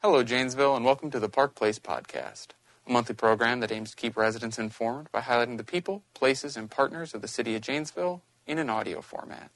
Hello, 0.00 0.22
Janesville, 0.22 0.76
and 0.76 0.84
welcome 0.84 1.10
to 1.10 1.18
the 1.18 1.28
Park 1.28 1.56
Place 1.56 1.80
Podcast, 1.80 2.50
a 2.86 2.92
monthly 2.92 3.16
program 3.16 3.58
that 3.58 3.72
aims 3.72 3.90
to 3.90 3.96
keep 3.96 4.16
residents 4.16 4.56
informed 4.56 5.10
by 5.10 5.20
highlighting 5.20 5.56
the 5.56 5.64
people, 5.64 6.04
places, 6.14 6.56
and 6.56 6.70
partners 6.70 7.14
of 7.14 7.20
the 7.20 7.26
City 7.26 7.56
of 7.56 7.62
Janesville 7.62 8.22
in 8.46 8.60
an 8.60 8.70
audio 8.70 9.00
format. 9.00 9.50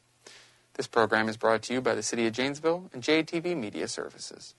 This 0.74 0.88
program 0.88 1.28
is 1.28 1.36
brought 1.36 1.62
to 1.62 1.74
you 1.74 1.80
by 1.80 1.94
the 1.94 2.02
City 2.02 2.26
of 2.26 2.32
Janesville 2.32 2.90
and 2.92 3.04
JATV 3.04 3.56
Media 3.56 3.86
Services. 3.86 4.56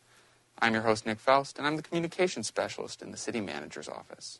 I'm 0.58 0.72
your 0.72 0.84
host, 0.84 1.06
Nick 1.06 1.20
Faust, 1.20 1.58
and 1.58 1.68
I'm 1.68 1.76
the 1.76 1.84
Communications 1.84 2.48
Specialist 2.48 3.02
in 3.02 3.12
the 3.12 3.18
City 3.18 3.42
Manager's 3.42 3.90
Office. 3.90 4.40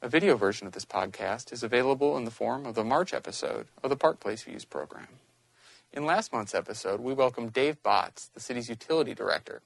A 0.00 0.08
video 0.08 0.34
version 0.34 0.66
of 0.66 0.72
this 0.72 0.86
podcast 0.86 1.52
is 1.52 1.62
available 1.62 2.16
in 2.16 2.24
the 2.24 2.30
form 2.30 2.64
of 2.64 2.74
the 2.74 2.84
March 2.84 3.12
episode 3.12 3.66
of 3.82 3.90
the 3.90 3.96
Park 3.96 4.18
Place 4.18 4.44
Views 4.44 4.64
program. 4.64 5.08
In 5.92 6.06
last 6.06 6.32
month's 6.32 6.54
episode, 6.54 7.00
we 7.00 7.12
welcomed 7.12 7.52
Dave 7.52 7.82
Botts, 7.82 8.30
the 8.32 8.40
city's 8.40 8.70
utility 8.70 9.12
director. 9.14 9.60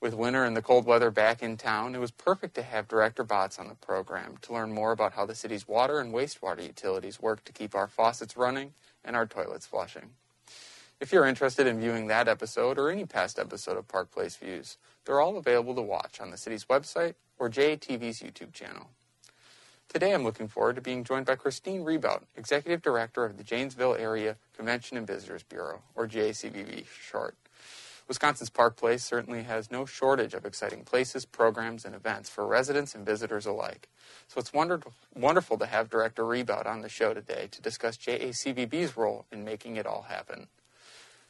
With 0.00 0.14
winter 0.14 0.44
and 0.44 0.56
the 0.56 0.62
cold 0.62 0.86
weather 0.86 1.10
back 1.10 1.42
in 1.42 1.56
town, 1.56 1.96
it 1.96 1.98
was 1.98 2.12
perfect 2.12 2.54
to 2.54 2.62
have 2.62 2.86
Director 2.86 3.24
Botts 3.24 3.58
on 3.58 3.66
the 3.66 3.74
program 3.74 4.36
to 4.42 4.52
learn 4.52 4.72
more 4.72 4.92
about 4.92 5.14
how 5.14 5.26
the 5.26 5.34
city's 5.34 5.66
water 5.66 5.98
and 5.98 6.14
wastewater 6.14 6.62
utilities 6.62 7.20
work 7.20 7.44
to 7.44 7.52
keep 7.52 7.74
our 7.74 7.88
faucets 7.88 8.36
running 8.36 8.74
and 9.04 9.16
our 9.16 9.26
toilets 9.26 9.66
flushing. 9.66 10.10
If 11.00 11.12
you're 11.12 11.26
interested 11.26 11.66
in 11.66 11.80
viewing 11.80 12.06
that 12.06 12.28
episode 12.28 12.78
or 12.78 12.90
any 12.90 13.06
past 13.06 13.40
episode 13.40 13.76
of 13.76 13.88
Park 13.88 14.12
Place 14.12 14.36
Views, 14.36 14.76
they're 15.04 15.20
all 15.20 15.36
available 15.36 15.74
to 15.74 15.82
watch 15.82 16.20
on 16.20 16.30
the 16.30 16.36
city's 16.36 16.66
website 16.66 17.14
or 17.36 17.50
JATV's 17.50 18.20
YouTube 18.20 18.52
channel. 18.52 18.90
Today 19.88 20.12
I'm 20.12 20.22
looking 20.22 20.46
forward 20.46 20.76
to 20.76 20.82
being 20.82 21.02
joined 21.02 21.26
by 21.26 21.34
Christine 21.34 21.82
Rebout, 21.82 22.22
Executive 22.36 22.82
Director 22.82 23.24
of 23.24 23.36
the 23.36 23.42
Janesville 23.42 23.96
Area 23.96 24.36
Convention 24.54 24.96
and 24.96 25.06
Visitors 25.08 25.42
Bureau, 25.42 25.82
or 25.96 26.06
JACVB 26.06 26.86
short. 26.86 27.34
Wisconsin's 28.08 28.48
Park 28.48 28.76
Place 28.76 29.04
certainly 29.04 29.42
has 29.42 29.70
no 29.70 29.84
shortage 29.84 30.32
of 30.32 30.46
exciting 30.46 30.82
places, 30.82 31.26
programs, 31.26 31.84
and 31.84 31.94
events 31.94 32.30
for 32.30 32.46
residents 32.46 32.94
and 32.94 33.04
visitors 33.04 33.44
alike. 33.44 33.90
So 34.28 34.40
it's 34.40 34.52
wonderful, 34.52 34.94
wonderful 35.14 35.58
to 35.58 35.66
have 35.66 35.90
Director 35.90 36.24
Rebout 36.24 36.66
on 36.66 36.80
the 36.80 36.88
show 36.88 37.12
today 37.12 37.48
to 37.50 37.60
discuss 37.60 37.98
JACVB's 37.98 38.96
role 38.96 39.26
in 39.30 39.44
making 39.44 39.76
it 39.76 39.86
all 39.86 40.06
happen. 40.08 40.46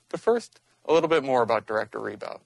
But 0.09 0.21
first, 0.21 0.61
a 0.85 0.93
little 0.93 1.09
bit 1.09 1.25
more 1.25 1.43
about 1.43 1.67
Director 1.67 1.99
Rebout. 1.99 2.43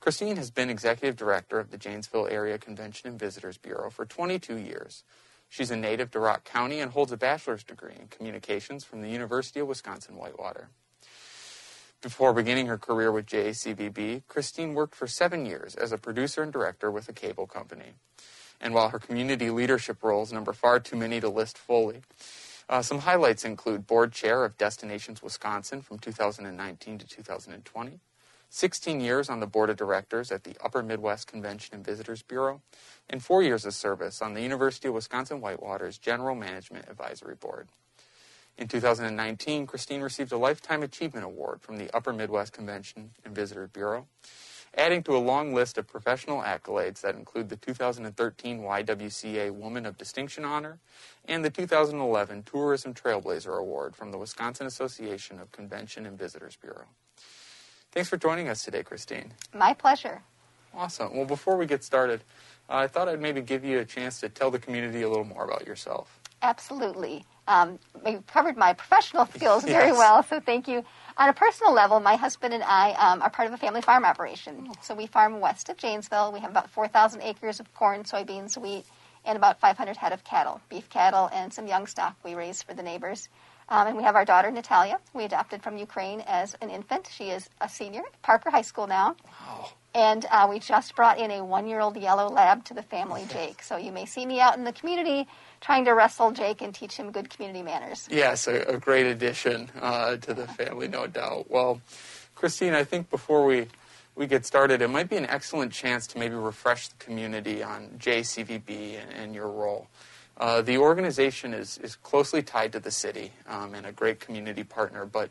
Christine 0.00 0.36
has 0.36 0.50
been 0.50 0.70
Executive 0.70 1.16
Director 1.16 1.60
of 1.60 1.70
the 1.70 1.76
Janesville 1.76 2.28
Area 2.28 2.56
Convention 2.56 3.10
and 3.10 3.18
Visitors 3.18 3.58
Bureau 3.58 3.90
for 3.90 4.06
22 4.06 4.56
years. 4.56 5.04
She's 5.50 5.70
a 5.70 5.76
native 5.76 6.10
to 6.12 6.20
Rock 6.20 6.44
County 6.44 6.80
and 6.80 6.92
holds 6.92 7.12
a 7.12 7.18
bachelor's 7.18 7.64
degree 7.64 7.94
in 8.00 8.08
communications 8.08 8.84
from 8.84 9.02
the 9.02 9.10
University 9.10 9.60
of 9.60 9.68
Wisconsin-Whitewater. 9.68 10.70
Before 12.00 12.32
beginning 12.32 12.66
her 12.66 12.78
career 12.78 13.10
with 13.10 13.26
JACVB, 13.26 14.22
Christine 14.28 14.74
worked 14.74 14.94
for 14.94 15.08
seven 15.08 15.44
years 15.44 15.74
as 15.74 15.90
a 15.90 15.98
producer 15.98 16.44
and 16.44 16.52
director 16.52 16.92
with 16.92 17.08
a 17.08 17.12
cable 17.12 17.48
company. 17.48 17.94
And 18.60 18.72
while 18.72 18.90
her 18.90 19.00
community 19.00 19.50
leadership 19.50 20.00
roles 20.04 20.32
number 20.32 20.52
far 20.52 20.78
too 20.78 20.94
many 20.94 21.20
to 21.20 21.28
list 21.28 21.58
fully, 21.58 22.02
uh, 22.68 22.82
some 22.82 23.00
highlights 23.00 23.44
include 23.44 23.88
board 23.88 24.12
chair 24.12 24.44
of 24.44 24.56
Destinations 24.56 25.24
Wisconsin 25.24 25.82
from 25.82 25.98
2019 25.98 26.98
to 26.98 27.06
2020, 27.06 27.98
16 28.48 29.00
years 29.00 29.28
on 29.28 29.40
the 29.40 29.46
board 29.48 29.68
of 29.68 29.76
directors 29.76 30.30
at 30.30 30.44
the 30.44 30.54
Upper 30.62 30.84
Midwest 30.84 31.26
Convention 31.26 31.74
and 31.74 31.84
Visitors 31.84 32.22
Bureau, 32.22 32.62
and 33.10 33.24
four 33.24 33.42
years 33.42 33.64
of 33.64 33.74
service 33.74 34.22
on 34.22 34.34
the 34.34 34.42
University 34.42 34.86
of 34.86 34.94
Wisconsin 34.94 35.40
Whitewater's 35.40 35.98
General 35.98 36.36
Management 36.36 36.88
Advisory 36.88 37.34
Board. 37.34 37.68
In 38.58 38.66
2019, 38.66 39.68
Christine 39.68 40.00
received 40.00 40.32
a 40.32 40.36
Lifetime 40.36 40.82
Achievement 40.82 41.24
Award 41.24 41.62
from 41.62 41.78
the 41.78 41.88
Upper 41.94 42.12
Midwest 42.12 42.52
Convention 42.52 43.12
and 43.24 43.32
Visitors 43.32 43.70
Bureau, 43.72 44.08
adding 44.76 45.04
to 45.04 45.16
a 45.16 45.18
long 45.18 45.54
list 45.54 45.78
of 45.78 45.86
professional 45.86 46.42
accolades 46.42 47.00
that 47.02 47.14
include 47.14 47.50
the 47.50 47.56
2013 47.56 48.60
YWCA 48.60 49.52
Woman 49.52 49.86
of 49.86 49.96
Distinction 49.96 50.44
Honor 50.44 50.80
and 51.24 51.44
the 51.44 51.50
2011 51.50 52.42
Tourism 52.42 52.94
Trailblazer 52.94 53.56
Award 53.56 53.94
from 53.94 54.10
the 54.10 54.18
Wisconsin 54.18 54.66
Association 54.66 55.38
of 55.38 55.52
Convention 55.52 56.04
and 56.04 56.18
Visitors 56.18 56.58
Bureau. 56.60 56.86
Thanks 57.92 58.08
for 58.08 58.16
joining 58.16 58.48
us 58.48 58.64
today, 58.64 58.82
Christine. 58.82 59.34
My 59.54 59.72
pleasure. 59.72 60.20
Awesome. 60.74 61.16
Well, 61.16 61.26
before 61.26 61.56
we 61.56 61.66
get 61.66 61.84
started, 61.84 62.24
uh, 62.68 62.78
I 62.78 62.86
thought 62.88 63.08
I'd 63.08 63.20
maybe 63.20 63.40
give 63.40 63.64
you 63.64 63.78
a 63.78 63.84
chance 63.84 64.18
to 64.20 64.28
tell 64.28 64.50
the 64.50 64.58
community 64.58 65.02
a 65.02 65.08
little 65.08 65.24
more 65.24 65.44
about 65.44 65.64
yourself. 65.64 66.17
Absolutely. 66.42 67.24
Um, 67.46 67.78
you 68.06 68.22
covered 68.26 68.56
my 68.56 68.74
professional 68.74 69.26
skills 69.34 69.64
very 69.64 69.92
well, 69.92 70.22
so 70.22 70.38
thank 70.40 70.68
you. 70.68 70.84
On 71.16 71.28
a 71.28 71.32
personal 71.32 71.72
level, 71.72 71.98
my 71.98 72.14
husband 72.16 72.54
and 72.54 72.62
I 72.62 72.92
um, 72.92 73.22
are 73.22 73.30
part 73.30 73.48
of 73.48 73.54
a 73.54 73.56
family 73.56 73.80
farm 73.80 74.04
operation. 74.04 74.70
So 74.82 74.94
we 74.94 75.06
farm 75.06 75.40
west 75.40 75.68
of 75.68 75.76
Janesville. 75.76 76.32
We 76.32 76.40
have 76.40 76.50
about 76.50 76.70
4,000 76.70 77.22
acres 77.22 77.58
of 77.58 77.72
corn, 77.74 78.04
soybeans, 78.04 78.56
wheat, 78.56 78.84
and 79.24 79.36
about 79.36 79.58
500 79.58 79.96
head 79.96 80.12
of 80.12 80.22
cattle, 80.24 80.60
beef 80.68 80.88
cattle, 80.90 81.28
and 81.32 81.52
some 81.52 81.66
young 81.66 81.86
stock 81.86 82.16
we 82.24 82.34
raise 82.34 82.62
for 82.62 82.74
the 82.74 82.82
neighbors. 82.82 83.28
Um, 83.68 83.88
and 83.88 83.96
we 83.96 84.02
have 84.02 84.14
our 84.14 84.24
daughter, 84.24 84.50
Natalia. 84.50 84.98
We 85.12 85.24
adopted 85.24 85.62
from 85.62 85.76
Ukraine 85.76 86.22
as 86.26 86.54
an 86.62 86.70
infant. 86.70 87.08
She 87.12 87.30
is 87.30 87.50
a 87.60 87.68
senior 87.68 88.00
at 88.00 88.22
Parker 88.22 88.50
High 88.50 88.62
School 88.62 88.86
now. 88.86 89.16
Wow. 89.26 89.70
And 89.98 90.26
uh, 90.30 90.46
we 90.48 90.60
just 90.60 90.94
brought 90.94 91.18
in 91.18 91.32
a 91.32 91.44
one 91.44 91.66
year 91.66 91.80
old 91.80 91.96
yellow 91.96 92.28
lab 92.28 92.64
to 92.66 92.74
the 92.74 92.84
family, 92.84 93.26
Jake. 93.32 93.64
So 93.64 93.76
you 93.76 93.90
may 93.90 94.06
see 94.06 94.24
me 94.26 94.38
out 94.38 94.56
in 94.56 94.62
the 94.62 94.72
community 94.72 95.26
trying 95.60 95.84
to 95.86 95.90
wrestle 95.90 96.30
Jake 96.30 96.62
and 96.62 96.72
teach 96.72 96.94
him 96.96 97.10
good 97.10 97.28
community 97.28 97.64
manners. 97.64 98.06
Yes, 98.08 98.46
a, 98.46 98.60
a 98.60 98.78
great 98.78 99.06
addition 99.06 99.68
uh, 99.80 100.16
to 100.18 100.34
the 100.34 100.46
family, 100.46 100.86
no 100.86 101.08
doubt. 101.08 101.50
Well, 101.50 101.80
Christine, 102.36 102.74
I 102.74 102.84
think 102.84 103.10
before 103.10 103.44
we, 103.44 103.66
we 104.14 104.28
get 104.28 104.46
started, 104.46 104.82
it 104.82 104.88
might 104.88 105.08
be 105.08 105.16
an 105.16 105.26
excellent 105.26 105.72
chance 105.72 106.06
to 106.08 106.18
maybe 106.20 106.36
refresh 106.36 106.86
the 106.86 107.04
community 107.04 107.64
on 107.64 107.88
JCVB 107.98 109.00
and, 109.02 109.12
and 109.12 109.34
your 109.34 109.50
role. 109.50 109.88
Uh, 110.36 110.62
the 110.62 110.78
organization 110.78 111.52
is, 111.52 111.76
is 111.78 111.96
closely 111.96 112.40
tied 112.40 112.70
to 112.70 112.78
the 112.78 112.92
city 112.92 113.32
um, 113.48 113.74
and 113.74 113.84
a 113.84 113.90
great 113.90 114.20
community 114.20 114.62
partner, 114.62 115.04
but 115.04 115.30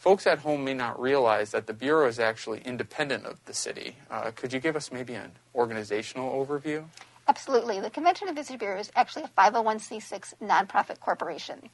folks 0.00 0.26
at 0.26 0.38
home 0.38 0.64
may 0.64 0.72
not 0.72 0.98
realize 0.98 1.50
that 1.50 1.66
the 1.66 1.74
Bureau 1.74 2.08
is 2.08 2.18
actually 2.18 2.62
independent 2.64 3.26
of 3.26 3.38
the 3.44 3.52
city. 3.52 3.96
Uh, 4.10 4.30
could 4.34 4.50
you 4.50 4.58
give 4.58 4.74
us 4.74 4.90
maybe 4.90 5.12
an 5.12 5.30
organizational 5.54 6.32
overview? 6.32 6.84
Absolutely. 7.28 7.80
The 7.80 7.90
Convention 7.90 8.26
and 8.26 8.36
Visitor 8.36 8.58
Bureau 8.58 8.80
is 8.80 8.90
actually 8.96 9.24
a 9.24 9.28
501c6 9.28 10.34
nonprofit 10.42 11.00
corporation. 11.00 11.68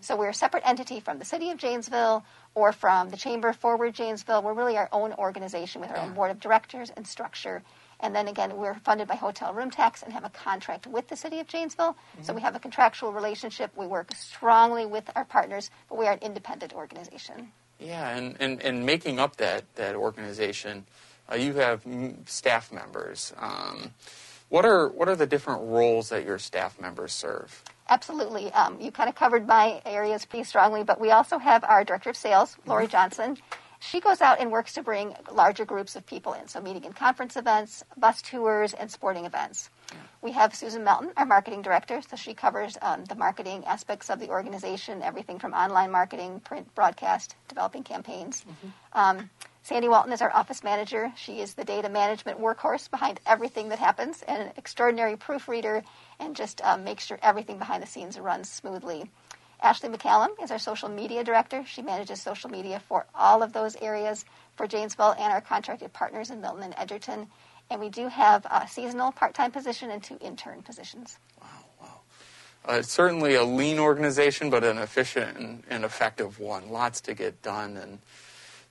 So 0.00 0.16
we're 0.16 0.28
a 0.28 0.34
separate 0.34 0.62
entity 0.64 1.00
from 1.00 1.18
the 1.18 1.24
City 1.24 1.50
of 1.50 1.58
Janesville 1.58 2.24
or 2.54 2.72
from 2.72 3.10
the 3.10 3.16
Chamber 3.16 3.48
of 3.48 3.56
Forward 3.56 3.94
Janesville. 3.94 4.42
We're 4.42 4.54
really 4.54 4.76
our 4.76 4.88
own 4.92 5.12
organization 5.14 5.80
with 5.80 5.90
our 5.90 5.98
own 5.98 6.14
board 6.14 6.30
of 6.30 6.38
directors 6.38 6.90
and 6.96 7.04
structure. 7.04 7.64
And 7.98 8.14
then 8.14 8.28
again, 8.28 8.56
we're 8.56 8.74
funded 8.74 9.08
by 9.08 9.16
hotel 9.16 9.52
room 9.54 9.70
tax 9.70 10.02
and 10.02 10.12
have 10.12 10.24
a 10.24 10.30
contract 10.30 10.86
with 10.86 11.08
the 11.08 11.16
City 11.16 11.40
of 11.40 11.48
Janesville. 11.48 11.96
So 12.22 12.32
we 12.32 12.42
have 12.42 12.54
a 12.54 12.60
contractual 12.60 13.12
relationship. 13.12 13.72
We 13.76 13.88
work 13.88 14.14
strongly 14.14 14.86
with 14.86 15.10
our 15.16 15.24
partners, 15.24 15.70
but 15.88 15.98
we 15.98 16.06
are 16.06 16.12
an 16.12 16.20
independent 16.20 16.72
organization. 16.74 17.50
Yeah, 17.82 18.16
and, 18.16 18.36
and, 18.40 18.62
and 18.62 18.86
making 18.86 19.18
up 19.18 19.36
that, 19.36 19.64
that 19.74 19.94
organization, 19.96 20.86
uh, 21.30 21.36
you 21.36 21.54
have 21.54 21.84
staff 22.26 22.72
members. 22.72 23.32
Um, 23.38 23.90
what 24.48 24.66
are 24.66 24.88
what 24.88 25.08
are 25.08 25.16
the 25.16 25.26
different 25.26 25.62
roles 25.62 26.10
that 26.10 26.26
your 26.26 26.38
staff 26.38 26.78
members 26.78 27.14
serve? 27.14 27.62
Absolutely. 27.88 28.52
Um, 28.52 28.78
you 28.80 28.92
kind 28.92 29.08
of 29.08 29.14
covered 29.14 29.46
my 29.46 29.80
areas 29.86 30.26
pretty 30.26 30.44
strongly, 30.44 30.84
but 30.84 31.00
we 31.00 31.10
also 31.10 31.38
have 31.38 31.64
our 31.64 31.84
director 31.84 32.10
of 32.10 32.16
sales, 32.16 32.56
Lori 32.66 32.86
Johnson. 32.86 33.38
She 33.80 33.98
goes 33.98 34.20
out 34.20 34.40
and 34.40 34.52
works 34.52 34.74
to 34.74 34.82
bring 34.82 35.14
larger 35.32 35.64
groups 35.64 35.96
of 35.96 36.06
people 36.06 36.34
in, 36.34 36.48
so 36.48 36.60
meeting 36.60 36.84
and 36.84 36.94
conference 36.94 37.36
events, 37.36 37.82
bus 37.96 38.22
tours, 38.22 38.74
and 38.74 38.90
sporting 38.90 39.24
events. 39.24 39.70
We 40.22 40.32
have 40.32 40.54
Susan 40.54 40.84
Melton, 40.84 41.10
our 41.16 41.26
marketing 41.26 41.62
director, 41.62 42.00
so 42.02 42.16
she 42.16 42.34
covers 42.34 42.78
um, 42.80 43.04
the 43.04 43.14
marketing 43.14 43.64
aspects 43.66 44.08
of 44.10 44.20
the 44.20 44.28
organization, 44.28 45.02
everything 45.02 45.38
from 45.38 45.52
online 45.52 45.90
marketing, 45.90 46.40
print, 46.40 46.72
broadcast, 46.74 47.34
developing 47.48 47.82
campaigns. 47.82 48.44
Um, 48.92 49.30
Sandy 49.64 49.88
Walton 49.88 50.12
is 50.12 50.22
our 50.22 50.34
office 50.34 50.64
manager. 50.64 51.12
She 51.16 51.40
is 51.40 51.54
the 51.54 51.64
data 51.64 51.88
management 51.88 52.40
workhorse 52.40 52.90
behind 52.90 53.20
everything 53.26 53.68
that 53.68 53.78
happens 53.78 54.22
and 54.22 54.42
an 54.42 54.52
extraordinary 54.56 55.16
proofreader 55.16 55.82
and 56.18 56.34
just 56.34 56.60
um, 56.62 56.82
makes 56.82 57.06
sure 57.06 57.18
everything 57.22 57.58
behind 57.58 57.82
the 57.82 57.86
scenes 57.86 58.18
runs 58.18 58.48
smoothly. 58.48 59.10
Ashley 59.60 59.88
McCallum 59.88 60.30
is 60.42 60.50
our 60.50 60.58
social 60.58 60.88
media 60.88 61.22
director. 61.22 61.64
She 61.64 61.82
manages 61.82 62.20
social 62.20 62.50
media 62.50 62.80
for 62.88 63.06
all 63.14 63.44
of 63.44 63.52
those 63.52 63.76
areas 63.76 64.24
for 64.56 64.66
Janesville 64.66 65.14
and 65.16 65.32
our 65.32 65.40
contracted 65.40 65.92
partners 65.92 66.30
in 66.30 66.40
Milton 66.40 66.64
and 66.64 66.74
Edgerton. 66.76 67.28
And 67.70 67.80
we 67.80 67.88
do 67.88 68.08
have 68.08 68.44
a 68.50 68.66
seasonal 68.68 69.12
part 69.12 69.34
time 69.34 69.50
position 69.50 69.90
and 69.90 70.02
two 70.02 70.18
intern 70.20 70.62
positions. 70.62 71.18
Wow, 71.40 71.48
wow. 71.80 72.00
Uh, 72.64 72.82
certainly 72.82 73.34
a 73.34 73.44
lean 73.44 73.78
organization, 73.78 74.50
but 74.50 74.62
an 74.64 74.78
efficient 74.78 75.36
and, 75.38 75.62
and 75.70 75.84
effective 75.84 76.38
one. 76.38 76.70
Lots 76.70 77.00
to 77.02 77.14
get 77.14 77.40
done. 77.42 77.76
And 77.76 77.98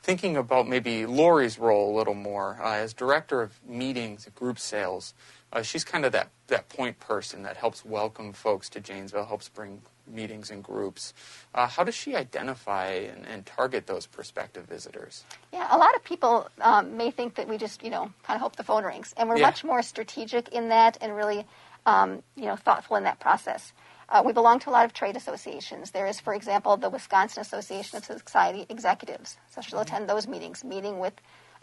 thinking 0.01 0.35
about 0.35 0.67
maybe 0.67 1.05
Lori's 1.05 1.59
role 1.59 1.95
a 1.95 1.97
little 1.97 2.13
more 2.13 2.59
uh, 2.61 2.75
as 2.75 2.93
director 2.93 3.41
of 3.41 3.59
meetings, 3.67 4.27
group 4.35 4.59
sales. 4.59 5.13
Uh, 5.53 5.61
she's 5.61 5.83
kind 5.83 6.05
of 6.05 6.11
that, 6.11 6.29
that 6.47 6.69
point 6.69 6.99
person 6.99 7.43
that 7.43 7.57
helps 7.57 7.85
welcome 7.85 8.33
folks 8.33 8.69
to 8.69 8.79
Janesville, 8.79 9.25
helps 9.25 9.49
bring 9.49 9.81
meetings 10.07 10.49
and 10.49 10.63
groups. 10.63 11.13
Uh, 11.53 11.67
how 11.67 11.83
does 11.83 11.95
she 11.95 12.15
identify 12.15 12.87
and, 12.87 13.25
and, 13.27 13.45
target 13.45 13.87
those 13.87 14.05
prospective 14.05 14.65
visitors? 14.65 15.23
Yeah, 15.53 15.67
a 15.69 15.77
lot 15.77 15.95
of 15.95 16.03
people 16.03 16.49
um, 16.59 16.97
may 16.97 17.11
think 17.11 17.35
that 17.35 17.47
we 17.47 17.57
just, 17.57 17.83
you 17.83 17.89
know, 17.89 18.11
kind 18.23 18.35
of 18.35 18.41
hope 18.41 18.55
the 18.55 18.63
phone 18.63 18.83
rings, 18.83 19.13
and 19.17 19.29
we're 19.29 19.37
yeah. 19.37 19.45
much 19.47 19.63
more 19.63 19.81
strategic 19.81 20.49
in 20.49 20.69
that 20.69 20.97
and 21.01 21.15
really, 21.15 21.45
um, 21.85 22.23
you 22.35 22.45
know, 22.45 22.55
thoughtful 22.55 22.97
in 22.97 23.03
that 23.03 23.19
process. 23.19 23.73
Uh, 24.11 24.21
we 24.25 24.33
belong 24.33 24.59
to 24.59 24.69
a 24.69 24.71
lot 24.71 24.83
of 24.83 24.93
trade 24.93 25.15
associations. 25.15 25.91
There 25.91 26.05
is, 26.05 26.19
for 26.19 26.33
example, 26.33 26.75
the 26.75 26.89
Wisconsin 26.89 27.39
Association 27.39 27.97
of 27.97 28.03
Society 28.03 28.65
Executives. 28.67 29.37
So 29.49 29.61
she'll 29.61 29.79
attend 29.79 30.09
those 30.09 30.27
meetings, 30.27 30.65
meeting 30.65 30.99
with 30.99 31.13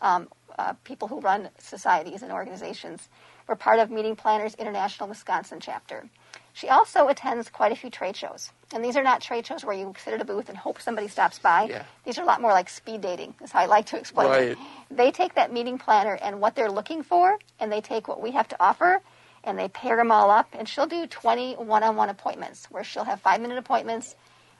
um, 0.00 0.28
uh, 0.58 0.72
people 0.82 1.08
who 1.08 1.20
run 1.20 1.50
societies 1.58 2.22
and 2.22 2.32
organizations. 2.32 3.10
We're 3.46 3.56
part 3.56 3.80
of 3.80 3.90
Meeting 3.90 4.16
Planners 4.16 4.54
International 4.54 5.10
Wisconsin 5.10 5.58
chapter. 5.60 6.08
She 6.54 6.68
also 6.68 7.08
attends 7.08 7.50
quite 7.50 7.70
a 7.70 7.76
few 7.76 7.90
trade 7.90 8.16
shows. 8.16 8.50
And 8.72 8.82
these 8.82 8.96
are 8.96 9.02
not 9.02 9.20
trade 9.20 9.46
shows 9.46 9.62
where 9.62 9.76
you 9.76 9.94
sit 10.02 10.14
at 10.14 10.20
a 10.22 10.24
booth 10.24 10.48
and 10.48 10.56
hope 10.56 10.80
somebody 10.80 11.06
stops 11.06 11.38
by. 11.38 11.64
Yeah. 11.64 11.84
These 12.04 12.18
are 12.18 12.22
a 12.22 12.26
lot 12.26 12.40
more 12.40 12.52
like 12.52 12.70
speed 12.70 13.02
dating, 13.02 13.34
is 13.42 13.52
how 13.52 13.60
I 13.60 13.66
like 13.66 13.86
to 13.86 13.98
explain 13.98 14.28
right. 14.28 14.42
it. 14.50 14.58
They 14.90 15.10
take 15.10 15.34
that 15.34 15.52
meeting 15.52 15.76
planner 15.76 16.18
and 16.22 16.40
what 16.40 16.54
they're 16.54 16.70
looking 16.70 17.02
for, 17.02 17.38
and 17.60 17.70
they 17.70 17.82
take 17.82 18.08
what 18.08 18.22
we 18.22 18.30
have 18.32 18.48
to 18.48 18.56
offer, 18.58 19.02
and 19.48 19.58
they 19.58 19.68
pair 19.68 19.96
them 19.96 20.12
all 20.12 20.30
up. 20.30 20.48
And 20.52 20.68
she'll 20.68 20.86
do 20.86 21.06
20 21.06 21.54
one 21.54 21.82
on 21.82 21.96
one 21.96 22.10
appointments 22.10 22.66
where 22.70 22.84
she'll 22.84 23.04
have 23.04 23.20
five 23.20 23.40
minute 23.40 23.58
appointments, 23.58 24.14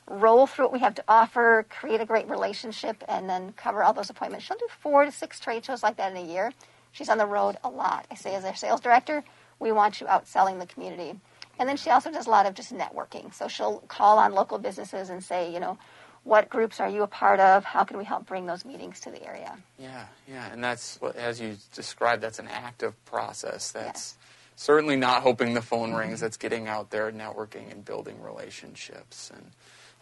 roll 0.09 0.47
through 0.47 0.67
what 0.67 0.73
we 0.73 0.79
have 0.81 0.95
to 0.97 1.05
offer, 1.07 1.67
create 1.69 2.01
a 2.01 2.07
great 2.07 2.29
relationship, 2.29 3.05
and 3.07 3.29
then 3.29 3.53
cover 3.53 3.83
all 3.83 3.93
those 3.93 4.11
appointments. 4.11 4.47
She'll 4.47 4.57
do 4.57 4.69
four 4.81 5.05
to 5.05 5.13
six 5.13 5.39
trade 5.39 5.65
shows 5.65 5.83
like 5.83 5.97
that 5.99 6.11
in 6.11 6.17
a 6.17 6.27
year. 6.27 6.53
She's 6.93 7.11
on 7.11 7.19
the 7.19 7.27
road 7.27 7.59
a 7.63 7.69
lot. 7.69 8.07
I 8.11 8.15
say, 8.15 8.35
as 8.35 8.45
our 8.45 8.57
sales 8.57 8.81
director, 8.81 9.23
we 9.61 9.71
want 9.71 10.01
you 10.01 10.09
out 10.09 10.27
selling 10.27 10.59
the 10.59 10.67
community. 10.67 11.21
And 11.59 11.69
then 11.69 11.77
she 11.77 11.91
also 11.91 12.11
does 12.11 12.27
a 12.27 12.31
lot 12.31 12.47
of 12.47 12.55
just 12.55 12.73
networking. 12.73 13.35
So 13.35 13.49
she'll 13.49 13.81
call 13.89 14.19
on 14.19 14.33
local 14.33 14.59
businesses 14.59 15.11
and 15.11 15.23
say, 15.23 15.53
you 15.53 15.61
know, 15.61 15.77
what 16.25 16.49
groups 16.49 16.81
are 16.81 16.89
you 16.89 17.03
a 17.03 17.07
part 17.07 17.41
of? 17.41 17.65
How 17.65 17.85
can 17.85 17.99
we 17.99 18.05
help 18.05 18.27
bring 18.27 18.47
those 18.47 18.65
meetings 18.65 19.01
to 19.01 19.11
the 19.11 19.25
area? 19.25 19.57
Yeah, 19.79 20.07
yeah, 20.29 20.53
and 20.53 20.63
that's 20.63 20.99
as 21.17 21.41
you 21.41 21.57
described. 21.75 22.23
That's 22.23 22.39
an 22.39 22.49
active 22.49 23.03
process. 23.05 23.73
That's 23.73 24.15
certainly 24.59 24.97
not 24.97 25.23
hoping 25.23 25.55
the 25.55 25.63
phone 25.63 25.95
rings. 25.95 26.21
That's 26.21 26.37
getting 26.37 26.67
out 26.67 26.91
there, 26.91 27.13
networking, 27.13 27.71
and 27.71 27.85
building 27.85 28.21
relationships. 28.21 29.31
And 29.33 29.53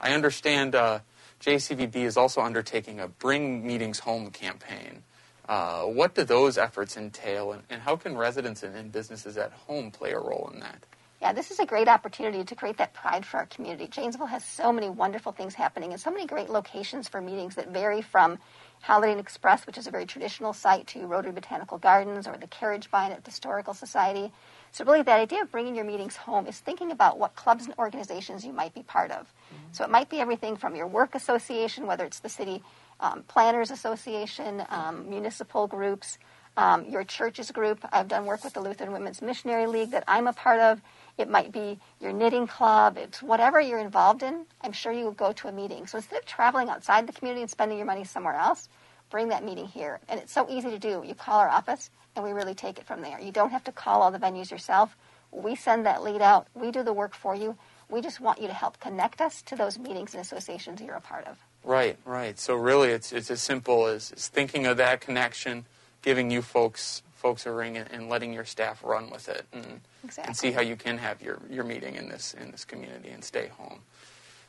I 0.00 0.14
understand 0.14 0.74
uh, 0.74 1.00
JCVB 1.40 1.96
is 1.96 2.16
also 2.16 2.40
undertaking 2.40 2.98
a 2.98 3.06
Bring 3.06 3.66
Meetings 3.66 3.98
Home 4.00 4.30
campaign. 4.30 5.02
Uh, 5.46 5.82
what 5.82 6.14
do 6.14 6.24
those 6.24 6.56
efforts 6.58 6.96
entail, 6.96 7.52
and, 7.52 7.62
and 7.68 7.82
how 7.82 7.96
can 7.96 8.16
residents 8.16 8.62
and, 8.62 8.74
and 8.74 8.90
businesses 8.90 9.36
at 9.36 9.52
home 9.52 9.90
play 9.90 10.12
a 10.12 10.18
role 10.18 10.50
in 10.52 10.60
that? 10.60 10.84
Yeah, 11.20 11.32
this 11.32 11.50
is 11.50 11.60
a 11.60 11.66
great 11.66 11.86
opportunity 11.86 12.42
to 12.42 12.54
create 12.54 12.78
that 12.78 12.94
pride 12.94 13.24
for 13.24 13.38
our 13.38 13.46
community. 13.46 13.86
Janesville 13.88 14.26
has 14.26 14.44
so 14.44 14.72
many 14.72 14.88
wonderful 14.88 15.32
things 15.32 15.54
happening 15.54 15.92
and 15.92 16.00
so 16.00 16.10
many 16.10 16.26
great 16.26 16.48
locations 16.48 17.08
for 17.08 17.20
meetings 17.20 17.54
that 17.54 17.68
vary 17.70 18.02
from 18.02 18.38
Holiday 18.82 19.12
Inn 19.12 19.18
Express, 19.18 19.66
which 19.66 19.78
is 19.78 19.86
a 19.86 19.90
very 19.90 20.06
traditional 20.06 20.52
site, 20.52 20.86
to 20.88 21.06
Rotary 21.06 21.32
Botanical 21.32 21.78
Gardens 21.78 22.26
or 22.26 22.36
the 22.36 22.46
Carriage 22.46 22.86
Vine 22.88 23.12
at 23.12 23.24
the 23.24 23.30
Historical 23.30 23.74
Society. 23.74 24.32
So, 24.72 24.84
really, 24.84 25.02
that 25.02 25.20
idea 25.20 25.42
of 25.42 25.50
bringing 25.50 25.74
your 25.74 25.84
meetings 25.84 26.16
home 26.16 26.46
is 26.46 26.58
thinking 26.58 26.90
about 26.90 27.18
what 27.18 27.34
clubs 27.34 27.64
and 27.64 27.74
organizations 27.78 28.44
you 28.44 28.52
might 28.52 28.74
be 28.74 28.82
part 28.82 29.10
of. 29.10 29.26
Mm-hmm. 29.26 29.72
So, 29.72 29.84
it 29.84 29.90
might 29.90 30.08
be 30.08 30.20
everything 30.20 30.56
from 30.56 30.76
your 30.76 30.86
work 30.86 31.14
association, 31.14 31.86
whether 31.86 32.04
it's 32.04 32.20
the 32.20 32.28
City 32.28 32.62
um, 33.00 33.24
Planners 33.28 33.70
Association, 33.70 34.64
um, 34.70 35.08
municipal 35.08 35.66
groups, 35.66 36.18
um, 36.56 36.86
your 36.86 37.04
church's 37.04 37.50
group. 37.50 37.84
I've 37.92 38.08
done 38.08 38.24
work 38.24 38.44
with 38.44 38.54
the 38.54 38.60
Lutheran 38.60 38.92
Women's 38.92 39.20
Missionary 39.20 39.66
League 39.66 39.90
that 39.90 40.04
I'm 40.08 40.26
a 40.26 40.32
part 40.32 40.60
of. 40.60 40.80
It 41.18 41.30
might 41.30 41.50
be 41.50 41.78
your 42.00 42.12
knitting 42.12 42.46
club. 42.46 42.98
It's 42.98 43.22
whatever 43.22 43.60
you're 43.60 43.78
involved 43.78 44.22
in. 44.22 44.44
I'm 44.60 44.72
sure 44.72 44.92
you 44.92 45.04
will 45.04 45.12
go 45.12 45.32
to 45.32 45.48
a 45.48 45.52
meeting. 45.52 45.86
So 45.86 45.98
instead 45.98 46.18
of 46.18 46.26
traveling 46.26 46.68
outside 46.68 47.06
the 47.06 47.12
community 47.12 47.42
and 47.42 47.50
spending 47.50 47.78
your 47.78 47.86
money 47.86 48.04
somewhere 48.04 48.34
else, 48.34 48.68
bring 49.08 49.28
that 49.28 49.44
meeting 49.44 49.66
here. 49.66 50.00
And 50.08 50.20
it's 50.20 50.32
so 50.32 50.46
easy 50.50 50.70
to 50.70 50.78
do. 50.78 51.02
You 51.06 51.14
call 51.14 51.40
our 51.40 51.48
office, 51.48 51.90
and 52.14 52.24
we 52.24 52.32
really 52.32 52.54
take 52.54 52.78
it 52.78 52.86
from 52.86 53.00
there. 53.00 53.18
You 53.20 53.32
don't 53.32 53.50
have 53.50 53.64
to 53.64 53.72
call 53.72 54.02
all 54.02 54.10
the 54.10 54.18
venues 54.18 54.50
yourself. 54.50 54.96
We 55.32 55.54
send 55.54 55.86
that 55.86 56.02
lead 56.02 56.20
out. 56.20 56.48
We 56.54 56.70
do 56.70 56.82
the 56.82 56.92
work 56.92 57.14
for 57.14 57.34
you. 57.34 57.56
We 57.88 58.00
just 58.00 58.20
want 58.20 58.40
you 58.40 58.48
to 58.48 58.54
help 58.54 58.80
connect 58.80 59.20
us 59.20 59.42
to 59.42 59.56
those 59.56 59.78
meetings 59.78 60.14
and 60.14 60.20
associations 60.20 60.80
you're 60.80 60.96
a 60.96 61.00
part 61.00 61.26
of. 61.26 61.38
Right, 61.64 61.96
right. 62.04 62.38
So 62.38 62.54
really, 62.54 62.88
it's 62.88 63.12
it's 63.12 63.30
as 63.30 63.40
simple 63.40 63.86
as, 63.86 64.12
as 64.12 64.28
thinking 64.28 64.66
of 64.66 64.76
that 64.76 65.00
connection, 65.00 65.66
giving 66.02 66.30
you 66.30 66.42
folks 66.42 67.02
folks 67.26 67.44
a 67.44 67.50
ring, 67.50 67.76
and, 67.76 67.90
and 67.90 68.08
letting 68.08 68.32
your 68.32 68.44
staff 68.44 68.84
run 68.84 69.10
with 69.10 69.28
it, 69.28 69.44
and, 69.52 69.80
exactly. 70.04 70.28
and 70.28 70.36
see 70.36 70.52
how 70.52 70.60
you 70.60 70.76
can 70.76 70.96
have 70.96 71.20
your, 71.20 71.40
your 71.50 71.64
meeting 71.64 71.96
in 71.96 72.08
this 72.08 72.34
in 72.34 72.52
this 72.52 72.64
community 72.64 73.08
and 73.08 73.24
stay 73.24 73.48
home. 73.48 73.80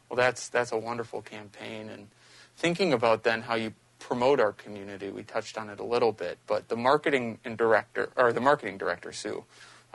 Well, 0.07 0.15
that's 0.15 0.47
that's 0.50 0.71
a 0.71 0.77
wonderful 0.77 1.24
campaign, 1.24 1.89
and 1.89 2.07
thinking 2.56 2.94
about 2.94 3.24
then 3.24 3.41
how 3.41 3.56
you 3.56 3.74
promote 3.97 4.39
our 4.39 4.51
community. 4.51 5.09
We 5.09 5.24
touched 5.24 5.57
on 5.57 5.71
it 5.71 5.79
a 5.79 5.83
little 5.83 6.12
bit, 6.12 6.38
but 6.45 6.68
the 6.68 6.75
marketing 6.75 7.39
and 7.44 7.57
director, 7.57 8.12
or 8.15 8.31
the 8.31 8.41
marketing 8.41 8.77
director, 8.77 9.12
Sue, 9.12 9.44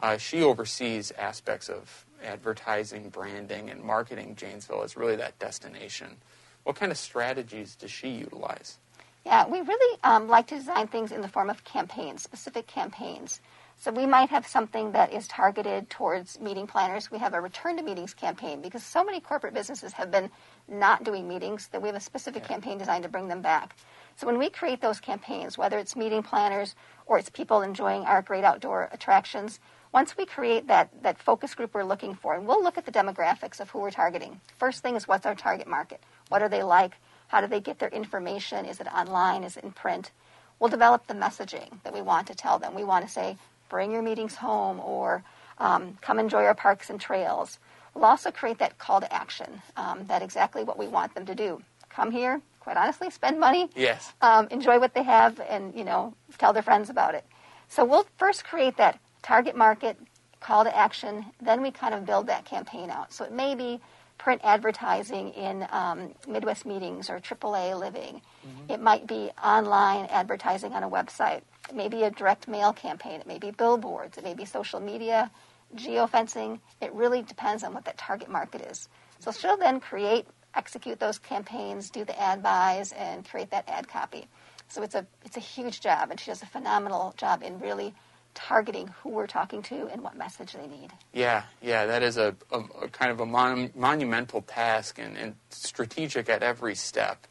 uh, 0.00 0.16
she 0.16 0.42
oversees 0.42 1.12
aspects 1.12 1.68
of 1.68 2.04
advertising, 2.24 3.10
branding, 3.10 3.70
and 3.70 3.80
marketing 3.80 4.34
Janesville 4.34 4.82
as 4.82 4.96
really 4.96 5.14
that 5.14 5.38
destination. 5.38 6.16
What 6.64 6.74
kind 6.74 6.90
of 6.90 6.98
strategies 6.98 7.76
does 7.76 7.92
she 7.92 8.08
utilize? 8.08 8.78
Yeah, 9.24 9.46
we 9.46 9.60
really 9.60 9.98
um, 10.02 10.28
like 10.28 10.48
to 10.48 10.56
design 10.56 10.88
things 10.88 11.12
in 11.12 11.20
the 11.20 11.28
form 11.28 11.48
of 11.48 11.64
campaigns, 11.64 12.22
specific 12.22 12.66
campaigns. 12.66 13.40
So 13.78 13.90
we 13.92 14.06
might 14.06 14.30
have 14.30 14.46
something 14.46 14.92
that 14.92 15.12
is 15.12 15.28
targeted 15.28 15.90
towards 15.90 16.40
meeting 16.40 16.66
planners. 16.66 17.10
We 17.10 17.18
have 17.18 17.34
a 17.34 17.40
return 17.40 17.76
to 17.76 17.82
meetings 17.82 18.14
campaign 18.14 18.60
because 18.62 18.82
so 18.84 19.04
many 19.04 19.20
corporate 19.20 19.54
businesses 19.54 19.92
have 19.94 20.10
been 20.10 20.30
not 20.68 21.04
doing 21.04 21.28
meetings 21.28 21.68
that 21.68 21.82
we 21.82 21.88
have 21.88 21.96
a 21.96 22.00
specific 22.00 22.42
yeah. 22.42 22.48
campaign 22.48 22.78
designed 22.78 23.04
to 23.04 23.08
bring 23.08 23.28
them 23.28 23.42
back. 23.42 23.76
So 24.16 24.26
when 24.26 24.38
we 24.38 24.50
create 24.50 24.80
those 24.80 25.00
campaigns, 25.00 25.58
whether 25.58 25.78
it's 25.78 25.96
meeting 25.96 26.22
planners 26.22 26.74
or 27.06 27.18
it's 27.18 27.30
people 27.30 27.62
enjoying 27.62 28.04
our 28.04 28.22
great 28.22 28.44
outdoor 28.44 28.88
attractions, 28.92 29.58
once 29.92 30.16
we 30.16 30.26
create 30.26 30.68
that, 30.68 30.90
that 31.02 31.18
focus 31.18 31.54
group 31.54 31.74
we're 31.74 31.84
looking 31.84 32.14
for, 32.14 32.34
and 32.34 32.46
we'll 32.46 32.62
look 32.62 32.78
at 32.78 32.86
the 32.86 32.92
demographics 32.92 33.60
of 33.60 33.70
who 33.70 33.80
we're 33.80 33.90
targeting. 33.90 34.40
First 34.58 34.82
thing 34.82 34.96
is 34.96 35.08
what's 35.08 35.26
our 35.26 35.34
target 35.34 35.66
market? 35.66 36.00
What 36.28 36.42
are 36.42 36.48
they 36.48 36.62
like? 36.62 36.96
How 37.32 37.40
do 37.40 37.46
they 37.46 37.60
get 37.60 37.78
their 37.78 37.88
information? 37.88 38.66
Is 38.66 38.78
it 38.78 38.86
online? 38.92 39.42
Is 39.42 39.56
it 39.56 39.64
in 39.64 39.72
print? 39.72 40.10
We'll 40.58 40.68
develop 40.68 41.06
the 41.06 41.14
messaging 41.14 41.82
that 41.82 41.94
we 41.94 42.02
want 42.02 42.26
to 42.26 42.34
tell 42.34 42.58
them. 42.58 42.74
We 42.74 42.84
want 42.84 43.06
to 43.06 43.10
say, 43.10 43.38
bring 43.70 43.90
your 43.90 44.02
meetings 44.02 44.34
home 44.34 44.78
or 44.80 45.24
um, 45.56 45.96
come 46.02 46.18
enjoy 46.18 46.44
our 46.44 46.54
parks 46.54 46.90
and 46.90 47.00
trails. 47.00 47.58
We'll 47.94 48.04
also 48.04 48.30
create 48.30 48.58
that 48.58 48.76
call 48.76 49.00
to 49.00 49.10
action, 49.10 49.62
um, 49.78 50.04
that 50.08 50.20
exactly 50.20 50.62
what 50.62 50.78
we 50.78 50.88
want 50.88 51.14
them 51.14 51.24
to 51.24 51.34
do. 51.34 51.62
Come 51.88 52.10
here, 52.10 52.42
quite 52.60 52.76
honestly, 52.76 53.08
spend 53.08 53.40
money. 53.40 53.70
Yes. 53.74 54.12
Um, 54.20 54.46
enjoy 54.50 54.78
what 54.78 54.92
they 54.92 55.02
have 55.02 55.40
and, 55.40 55.74
you 55.74 55.84
know, 55.84 56.12
tell 56.36 56.52
their 56.52 56.62
friends 56.62 56.90
about 56.90 57.14
it. 57.14 57.24
So 57.66 57.82
we'll 57.82 58.06
first 58.18 58.44
create 58.44 58.76
that 58.76 59.00
target 59.22 59.56
market, 59.56 59.96
call 60.40 60.64
to 60.64 60.76
action, 60.76 61.24
then 61.40 61.62
we 61.62 61.70
kind 61.70 61.94
of 61.94 62.04
build 62.04 62.26
that 62.26 62.44
campaign 62.44 62.90
out. 62.90 63.10
So 63.10 63.24
it 63.24 63.32
may 63.32 63.54
be 63.54 63.80
print 64.22 64.40
advertising 64.44 65.30
in 65.30 65.66
um, 65.70 66.14
Midwest 66.28 66.64
meetings 66.64 67.10
or 67.10 67.18
AAA 67.18 67.76
living. 67.76 68.22
Mm-hmm. 68.46 68.70
It 68.72 68.80
might 68.80 69.04
be 69.04 69.32
online 69.42 70.06
advertising 70.06 70.74
on 70.74 70.84
a 70.84 70.88
website. 70.88 71.40
It 71.68 71.74
may 71.74 71.88
be 71.88 72.04
a 72.04 72.10
direct 72.12 72.46
mail 72.46 72.72
campaign. 72.72 73.20
It 73.20 73.26
may 73.26 73.38
be 73.38 73.50
billboards. 73.50 74.18
It 74.18 74.22
may 74.22 74.34
be 74.34 74.44
social 74.44 74.78
media, 74.78 75.28
geofencing. 75.74 76.60
It 76.80 76.92
really 76.92 77.22
depends 77.22 77.64
on 77.64 77.74
what 77.74 77.84
that 77.86 77.98
target 77.98 78.30
market 78.30 78.60
is. 78.60 78.88
So 79.18 79.32
she'll 79.32 79.56
then 79.56 79.80
create, 79.80 80.28
execute 80.54 81.00
those 81.00 81.18
campaigns, 81.18 81.90
do 81.90 82.04
the 82.04 82.16
ad 82.20 82.44
buys, 82.44 82.92
and 82.92 83.28
create 83.28 83.50
that 83.50 83.68
ad 83.68 83.88
copy. 83.88 84.28
So 84.68 84.84
it's 84.84 84.94
a 84.94 85.04
it's 85.24 85.36
a 85.36 85.40
huge 85.40 85.80
job, 85.80 86.12
and 86.12 86.20
she 86.20 86.30
does 86.30 86.42
a 86.42 86.46
phenomenal 86.46 87.12
job 87.16 87.42
in 87.42 87.58
really 87.58 87.92
targeting 88.34 88.88
who 89.02 89.10
we're 89.10 89.26
talking 89.26 89.62
to 89.62 89.88
and 89.88 90.02
what 90.02 90.16
message 90.16 90.52
they 90.52 90.66
need. 90.66 90.90
Yeah, 91.12 91.44
yeah, 91.60 91.86
that 91.86 92.02
is 92.02 92.16
a, 92.16 92.34
a, 92.50 92.58
a 92.82 92.88
kind 92.88 93.10
of 93.10 93.20
a 93.20 93.26
mon- 93.26 93.70
monumental 93.74 94.42
task 94.42 94.98
and, 94.98 95.16
and, 95.16 95.34
strategic 95.50 96.28
at 96.28 96.42
every 96.42 96.74
step 96.74 97.26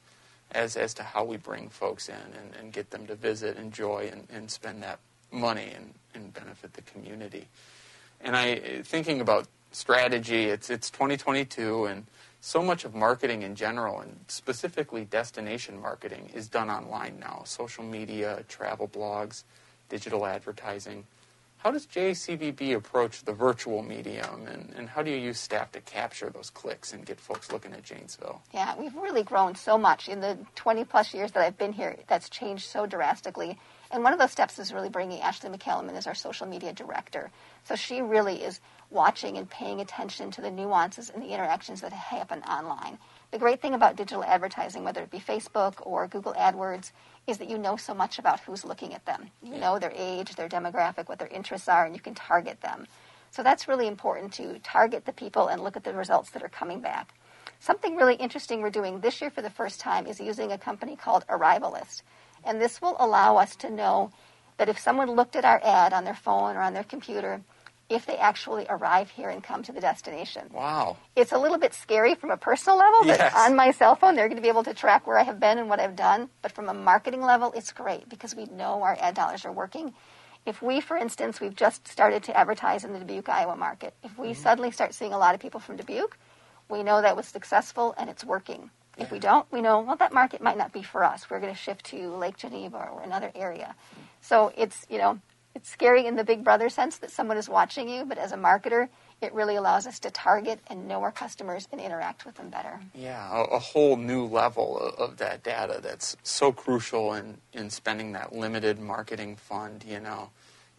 as, 0.52 0.76
as 0.78 0.94
to 0.94 1.04
how 1.04 1.24
we 1.24 1.38
bring 1.38 1.70
folks 1.70 2.08
in 2.08 2.16
and, 2.16 2.56
and 2.60 2.74
get 2.74 2.92
them 2.92 3.08
to 3.08 3.16
visit, 3.16 3.58
enjoy, 3.58 4.10
and, 4.12 4.28
and 4.32 4.50
spend 4.50 4.84
that 4.84 5.00
money 5.32 5.72
and, 5.76 5.94
and 6.14 6.34
benefit 6.34 6.74
the 6.74 6.82
community. 6.84 7.48
And 8.22 8.36
I, 8.36 8.82
thinking 8.84 9.22
about 9.22 9.48
strategy, 9.72 10.46
it's, 10.46 10.70
it's 10.70 10.90
2022 10.92 11.86
and 11.86 12.06
so 12.42 12.62
much 12.62 12.86
of 12.86 12.96
marketing 12.96 13.44
in 13.44 13.56
general 13.56 14.00
and 14.00 14.20
specifically 14.28 15.06
destination 15.06 15.80
marketing 15.80 16.30
is 16.34 16.48
done 16.48 16.70
online 16.70 17.20
now 17.20 17.44
social 17.46 17.84
media, 17.84 18.44
travel 18.48 18.88
blogs 18.88 19.44
digital 19.92 20.26
advertising. 20.26 21.04
How 21.58 21.70
does 21.70 21.86
JCVB 21.86 22.74
approach 22.74 23.24
the 23.24 23.34
virtual 23.34 23.84
medium, 23.84 24.48
and, 24.48 24.74
and 24.76 24.90
how 24.90 25.04
do 25.04 25.12
you 25.12 25.18
use 25.18 25.38
staff 25.38 25.72
to 25.74 25.82
capture 25.82 26.32
those 26.32 26.50
clicks 26.50 26.92
and 26.92 27.06
get 27.06 27.20
folks 27.20 27.52
looking 27.52 27.74
at 27.74 27.84
Janesville? 27.84 28.42
Yeah, 28.52 28.74
we've 28.80 28.96
really 28.96 29.22
grown 29.22 29.54
so 29.54 29.78
much 29.78 30.10
in 30.10 30.22
the 30.22 30.40
20 30.56 30.86
plus 30.86 31.14
years 31.14 31.34
that 31.34 31.44
I've 31.44 31.60
been 31.60 31.74
here. 31.74 31.98
That's 32.08 32.30
changed 32.30 32.64
so 32.64 32.88
drastically. 32.88 33.60
And 33.92 34.04
one 34.04 34.12
of 34.14 34.18
those 34.18 34.32
steps 34.32 34.58
is 34.58 34.74
really 34.74 34.90
bringing 34.90 35.22
Ashley 35.22 35.52
McCallum 35.52 35.88
in 35.90 35.96
as 35.96 36.08
our 36.08 36.16
social 36.16 36.48
media 36.48 36.74
director. 36.74 37.30
So 37.66 37.76
she 37.76 38.02
really 38.02 38.42
is 38.42 38.60
watching 38.90 39.38
and 39.38 39.48
paying 39.48 39.82
attention 39.82 40.32
to 40.32 40.42
the 40.42 40.50
nuances 40.50 41.12
and 41.12 41.22
the 41.22 41.34
interactions 41.34 41.82
that 41.82 41.94
happen 41.94 42.42
online. 42.44 42.98
The 43.32 43.40
great 43.40 43.62
thing 43.62 43.74
about 43.74 43.96
digital 43.96 44.26
advertising, 44.26 44.84
whether 44.84 45.02
it 45.02 45.10
be 45.10 45.18
Facebook 45.18 45.76
or 45.86 46.06
Google 46.06 46.34
AdWords, 46.34 46.92
is 47.28 47.38
that 47.38 47.50
you 47.50 47.58
know 47.58 47.78
so 47.78 47.94
much 47.94 48.20
about 48.20 48.42
who's 48.42 48.66
looking 48.66 48.94
at 48.94 49.06
them. 49.06 49.32
You 49.42 49.58
know 49.58 49.80
their 49.80 49.94
age, 49.96 50.36
their 50.36 50.50
demographic, 50.50 51.08
what 51.08 51.18
their 51.18 51.30
interests 51.30 51.70
are, 51.70 51.86
and 51.86 51.96
you 51.96 52.02
can 52.02 52.14
target 52.14 52.60
them. 52.60 52.88
So 53.30 53.42
that's 53.42 53.70
really 53.70 53.88
important 53.88 54.34
to 54.34 54.60
target 54.60 55.06
the 55.06 55.14
people 55.14 55.48
and 55.48 55.64
look 55.64 55.78
at 55.78 55.86
the 55.86 55.94
results 55.94 56.32
that 56.32 56.44
are 56.44 56.50
coming 56.50 56.82
back. 56.82 57.14
Something 57.62 57.96
really 57.96 58.16
interesting 58.16 58.62
we're 58.62 58.70
doing 58.70 59.00
this 59.00 59.22
year 59.22 59.30
for 59.30 59.42
the 59.42 59.50
first 59.50 59.80
time 59.80 60.08
is 60.08 60.20
using 60.20 60.52
a 60.52 60.58
company 60.58 60.98
called 60.98 61.26
Arrivalist. 61.28 62.02
And 62.44 62.60
this 62.60 62.82
will 62.82 62.98
allow 63.00 63.38
us 63.38 63.56
to 63.58 63.70
know 63.70 64.12
that 64.58 64.68
if 64.68 64.78
someone 64.78 65.12
looked 65.12 65.38
at 65.38 65.46
our 65.46 65.62
ad 65.64 65.94
on 65.94 66.04
their 66.04 66.16
phone 66.16 66.58
or 66.58 66.62
on 66.62 66.74
their 66.74 66.84
computer, 66.84 67.42
if 67.92 68.06
they 68.06 68.16
actually 68.18 68.66
arrive 68.70 69.10
here 69.10 69.30
and 69.30 69.44
come 69.44 69.64
to 69.64 69.72
the 69.72 69.82
destination. 69.82 70.50
Wow. 70.54 70.98
It's 71.16 71.32
a 71.32 71.38
little 71.38 71.58
bit 71.58 71.74
scary 71.74 72.16
from 72.16 72.32
a 72.32 72.38
personal 72.38 72.78
level 72.78 73.04
that 73.06 73.20
Yes. 73.20 73.34
on 73.36 73.56
my 73.56 73.72
cell 73.72 73.96
phone 73.96 74.16
they're 74.16 74.30
going 74.30 74.38
to 74.38 74.42
be 74.42 74.48
able 74.48 74.64
to 74.64 74.74
track 74.74 75.06
where 75.06 75.18
I 75.18 75.24
have 75.24 75.40
been 75.40 75.58
and 75.60 75.70
what 75.70 75.80
I've 75.80 75.96
done. 75.96 76.30
But 76.42 76.54
from 76.54 76.70
a 76.70 76.74
marketing 76.74 77.22
level, 77.22 77.52
it's 77.56 77.72
great 77.72 78.08
because 78.08 78.34
we 78.36 78.46
know 78.46 78.82
our 78.84 78.98
ad 79.00 79.16
dollars 79.16 79.46
are 79.46 79.52
working. 79.52 79.94
If 80.46 80.62
we, 80.62 80.82
for 80.82 80.98
instance, 80.98 81.40
we've 81.40 81.56
just 81.56 81.88
started 81.88 82.24
to 82.24 82.36
advertise 82.36 82.84
in 82.84 82.94
the 82.94 83.00
Dubuque, 83.00 83.30
Iowa 83.30 83.56
market, 83.56 83.94
if 84.04 84.18
we 84.18 84.30
mm-hmm. 84.30 84.42
suddenly 84.42 84.72
start 84.72 84.94
seeing 84.94 85.14
a 85.14 85.18
lot 85.18 85.36
of 85.36 85.42
people 85.42 85.60
from 85.60 85.76
Dubuque, 85.76 86.18
we 86.70 86.82
know 86.82 87.02
that 87.02 87.16
was 87.16 87.28
successful 87.28 87.94
and 87.98 88.10
it's 88.10 88.24
working. 88.24 88.72
If 88.98 89.12
we 89.12 89.20
don't, 89.20 89.46
we 89.52 89.62
know, 89.62 89.80
well, 89.82 89.96
that 89.98 90.14
market 90.14 90.42
might 90.42 90.58
not 90.58 90.74
be 90.74 90.84
for 90.84 91.04
us. 91.04 91.30
We're 91.30 91.40
going 91.40 91.54
to 91.54 91.60
shift 91.60 91.86
to 91.88 92.16
Lake 92.16 92.38
Geneva 92.38 92.90
or 92.92 93.02
another 93.02 93.32
area. 93.36 93.76
So 94.22 94.52
it's, 94.58 94.86
you 94.90 94.98
know, 94.98 95.20
it's 95.56 95.70
scary 95.70 96.06
in 96.06 96.16
the 96.16 96.24
big 96.24 96.44
brother 96.44 96.70
sense 96.70 96.98
that 97.00 97.12
someone 97.12 97.38
is 97.38 97.50
watching 97.50 97.90
you, 97.90 98.06
but 98.06 98.18
as 98.18 98.32
a 98.32 98.38
marketer, 98.38 98.90
it 99.22 99.34
really 99.34 99.56
allows 99.56 99.86
us 99.86 100.00
to 100.00 100.10
target 100.12 100.60
and 100.68 100.88
know 100.88 101.02
our 101.04 101.12
customers 101.12 101.68
and 101.72 101.80
interact 101.80 102.26
with 102.26 102.36
them 102.36 102.50
better. 102.50 102.80
Yeah, 102.96 103.30
a, 103.32 103.44
a 103.44 103.60
whole 103.60 103.96
new 103.96 104.26
level 104.26 104.78
of, 104.98 105.18
that 105.18 105.44
data 105.44 105.80
that's 105.84 106.18
so 106.24 106.52
crucial 106.52 107.14
in, 107.14 107.38
in 107.54 107.70
spending 107.70 108.14
that 108.14 108.34
limited 108.34 108.80
marketing 108.80 109.36
fund. 109.36 109.84
You 109.88 110.00
know, 110.00 110.30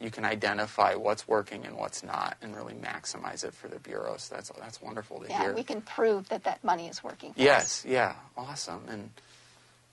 you 0.00 0.10
can 0.10 0.24
identify 0.24 0.94
what's 0.94 1.28
working 1.28 1.64
and 1.64 1.76
what's 1.76 2.02
not, 2.02 2.36
and 2.42 2.56
really 2.56 2.74
maximize 2.74 3.44
it 3.44 3.54
for 3.54 3.68
the 3.68 3.78
bureau. 3.78 4.16
So 4.16 4.34
that's 4.34 4.50
that's 4.58 4.82
wonderful 4.82 5.20
to 5.20 5.28
Yeah, 5.28 5.38
hear. 5.38 5.48
Yeah, 5.50 5.54
we 5.54 5.62
can 5.62 5.80
prove 5.82 6.28
that 6.30 6.44
that 6.44 6.64
money 6.64 6.88
is 6.88 7.04
working. 7.04 7.34
For 7.34 7.40
us. 7.40 7.44
Yes, 7.44 7.84
yeah, 7.86 8.14
awesome. 8.36 8.82
And 8.88 9.10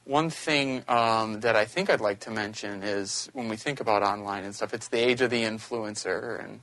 one 0.09 0.31
thing 0.31 0.83
um, 0.87 1.41
that 1.41 1.55
I 1.55 1.65
think 1.65 1.91
I'd 1.91 2.01
like 2.01 2.21
to 2.21 2.31
mention 2.31 2.81
is 2.81 3.29
when 3.33 3.47
we 3.47 3.55
think 3.55 3.79
about 3.79 4.01
online 4.01 4.43
and 4.43 4.55
stuff, 4.55 4.73
it's 4.73 4.87
the 4.87 4.97
age 4.97 5.21
of 5.21 5.29
the 5.29 5.43
influencer, 5.43 6.43
and 6.43 6.61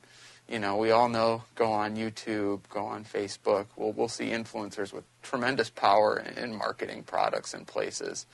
you 0.48 0.58
know 0.58 0.76
we 0.76 0.90
all 0.90 1.08
know 1.08 1.44
go 1.54 1.70
on 1.70 1.96
YouTube, 1.96 2.60
go 2.68 2.84
on 2.84 3.04
Facebook. 3.04 3.66
We'll 3.76 3.92
we'll 3.92 4.08
see 4.08 4.30
influencers 4.30 4.92
with 4.92 5.04
tremendous 5.22 5.70
power 5.70 6.18
in, 6.18 6.36
in 6.36 6.56
marketing 6.56 7.04
products 7.04 7.54
and 7.54 7.68
places. 7.68 8.26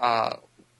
Uh, 0.00 0.36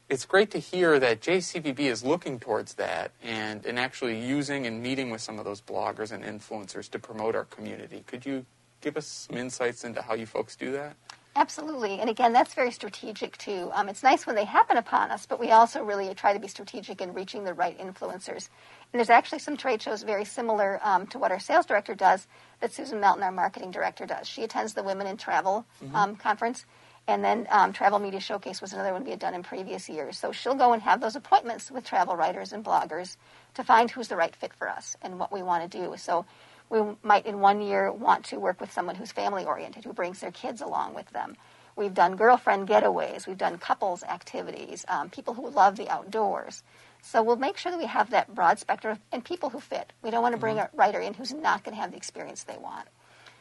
it's 0.09 0.27
great 0.27 0.53
to 0.53 0.59
hear 0.59 1.01
that 1.01 1.21
JCVB 1.21 1.81
is 1.81 2.05
looking 2.05 2.39
towards 2.39 2.75
that 2.75 3.11
and, 3.23 3.65
and 3.65 3.79
actually 3.79 4.21
using 4.21 4.67
and 4.67 4.83
meeting 4.83 5.11
with 5.11 5.23
some 5.23 5.39
of 5.39 5.45
those 5.45 5.61
bloggers 5.61 6.13
and 6.13 6.23
influencers 6.23 6.89
to 6.91 6.99
promote 6.99 7.35
our 7.35 7.47
community. 7.47 8.05
Could 8.07 8.27
you 8.27 8.45
give 8.83 8.97
us 8.99 9.07
some 9.07 9.39
insights 9.39 9.85
into 9.85 10.03
how 10.03 10.15
you 10.15 10.27
folks 10.27 10.55
do 10.55 10.71
that? 10.73 10.97
Absolutely. 11.35 11.99
And 11.99 12.11
again, 12.11 12.35
that's 12.35 12.53
very 12.53 12.71
strategic 12.71 13.39
too. 13.39 13.71
Um, 13.73 13.89
it's 13.89 14.03
nice 14.03 14.27
when 14.27 14.37
they 14.37 14.45
happen 14.45 14.77
upon 14.77 15.11
us, 15.11 15.25
but 15.25 15.41
we 15.41 15.51
also 15.51 15.83
really 15.83 16.15
try 16.15 16.35
to 16.35 16.39
be 16.39 16.47
strategic 16.47 17.01
in 17.01 17.15
reaching 17.15 17.45
the 17.45 17.55
right 17.55 17.79
influencers. 17.79 18.51
And 18.93 18.99
there's 19.01 19.09
actually 19.09 19.39
some 19.39 19.57
trade 19.57 19.81
shows 19.81 20.03
very 20.03 20.27
similar 20.27 20.79
um, 20.83 21.07
to 21.07 21.19
what 21.19 21.33
our 21.33 21.41
sales 21.41 21.65
director 21.65 21.95
does 21.95 22.27
that 22.61 22.73
Susan 22.73 23.01
Melton, 23.01 23.23
our 23.23 23.33
marketing 23.33 23.71
director, 23.71 24.05
does. 24.05 24.29
She 24.29 24.43
attends 24.43 24.75
the 24.75 24.83
Women 24.83 25.07
in 25.07 25.17
Travel 25.17 25.65
um, 25.95 26.17
conference. 26.17 26.67
And 27.09 27.25
then 27.25 27.47
um, 27.51 27.73
Travel 27.73 27.99
Media 27.99 28.21
Showcase 28.21 28.61
was 28.61 28.75
another 28.75 28.93
one 28.93 29.03
we 29.03 29.11
had 29.11 29.19
done 29.19 29.35
in 29.35 29.43
previous 29.43 29.89
years. 29.89 30.19
So 30.19 30.33
she'll 30.33 30.55
go 30.55 30.73
and 30.73 30.83
have 30.83 31.01
those 31.01 31.17
appointments 31.17 31.71
with 31.71 31.85
travel 31.85 32.15
writers 32.15 32.53
and 32.53 32.65
bloggers 32.65 33.17
to 33.55 33.65
find 33.65 33.91
who's 33.91 34.09
the 34.09 34.17
right 34.17 34.37
fit 34.37 34.53
for 34.55 34.69
us 34.69 34.97
and 35.03 35.19
what 35.19 35.33
we 35.33 35.43
want 35.43 35.69
to 35.69 35.79
do. 35.79 35.95
So 35.97 36.27
we 36.73 36.81
might 37.03 37.27
in 37.27 37.41
one 37.41 37.61
year 37.61 37.93
want 37.93 38.25
to 38.25 38.41
work 38.41 38.61
with 38.61 38.73
someone 38.73 38.95
who's 38.95 39.13
family 39.13 39.45
oriented, 39.45 39.85
who 39.85 39.93
brings 39.93 40.21
their 40.21 40.31
kids 40.33 40.63
along 40.63 40.95
with 40.95 41.11
them. 41.11 41.37
We've 41.77 41.93
done 41.93 42.17
girlfriend 42.17 42.67
getaways, 42.67 43.27
we've 43.27 43.39
done 43.39 43.59
couples 43.59 44.03
activities, 44.03 44.85
um, 44.89 45.11
people 45.11 45.35
who 45.35 45.51
love 45.51 45.77
the 45.77 45.91
outdoors. 45.91 46.63
So 47.03 47.23
we'll 47.23 47.37
make 47.37 47.59
sure 47.59 47.71
that 47.71 47.79
we 47.79 47.87
have 47.87 48.11
that 48.11 48.35
broad 48.35 48.59
spectrum 48.59 48.99
and 49.13 49.25
people 49.25 49.51
who 49.51 49.61
fit. 49.61 49.93
We 50.03 50.11
don't 50.11 50.23
want 50.23 50.35
to 50.35 50.41
bring 50.41 50.59
a 50.59 50.71
writer 50.73 51.01
in 51.01 51.15
who's 51.15 51.33
not 51.33 51.63
going 51.63 51.75
to 51.77 51.81
have 51.81 51.91
the 51.91 51.97
experience 51.97 52.45
they 52.45 52.57
want. 52.57 52.89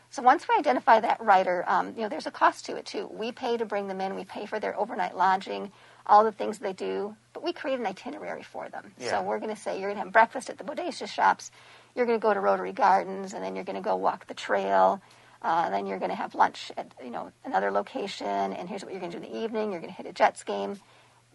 So 0.09 0.21
once 0.21 0.45
we 0.47 0.55
identify 0.57 0.99
that 0.99 1.21
writer, 1.21 1.63
um, 1.67 1.93
you 1.95 2.01
know, 2.01 2.09
there's 2.09 2.27
a 2.27 2.31
cost 2.31 2.65
to 2.65 2.75
it 2.75 2.85
too. 2.85 3.09
We 3.13 3.31
pay 3.31 3.55
to 3.55 3.65
bring 3.65 3.87
them 3.87 4.01
in. 4.01 4.15
We 4.15 4.25
pay 4.25 4.45
for 4.45 4.59
their 4.59 4.77
overnight 4.77 5.15
lodging, 5.15 5.71
all 6.05 6.25
the 6.25 6.33
things 6.33 6.59
they 6.59 6.73
do, 6.73 7.15
but 7.31 7.43
we 7.43 7.53
create 7.53 7.79
an 7.79 7.85
itinerary 7.85 8.43
for 8.43 8.67
them. 8.67 8.91
Yeah. 8.99 9.11
So 9.11 9.21
we're 9.23 9.39
going 9.39 9.55
to 9.55 9.61
say 9.61 9.79
you're 9.79 9.87
going 9.89 9.99
to 9.99 10.03
have 10.03 10.11
breakfast 10.11 10.49
at 10.49 10.57
the 10.57 10.65
Bodacious 10.65 11.07
shops, 11.07 11.49
you're 11.95 12.05
going 12.05 12.19
to 12.19 12.21
go 12.21 12.33
to 12.33 12.39
Rotary 12.39 12.73
Gardens, 12.73 13.33
and 13.33 13.43
then 13.43 13.55
you're 13.55 13.65
going 13.65 13.75
to 13.75 13.81
go 13.81 13.95
walk 13.95 14.27
the 14.27 14.33
trail. 14.33 15.01
Uh, 15.41 15.69
then 15.69 15.87
you're 15.87 15.99
going 15.99 16.11
to 16.11 16.15
have 16.15 16.35
lunch 16.35 16.71
at 16.77 16.93
you 17.03 17.09
know 17.09 17.31
another 17.45 17.71
location, 17.71 18.27
and 18.27 18.69
here's 18.69 18.83
what 18.83 18.91
you're 18.91 18.99
going 18.99 19.11
to 19.11 19.19
do 19.19 19.25
in 19.25 19.31
the 19.31 19.43
evening. 19.43 19.71
You're 19.71 19.81
going 19.81 19.91
to 19.91 19.97
hit 19.97 20.05
a 20.05 20.13
Jets 20.13 20.43
game. 20.43 20.79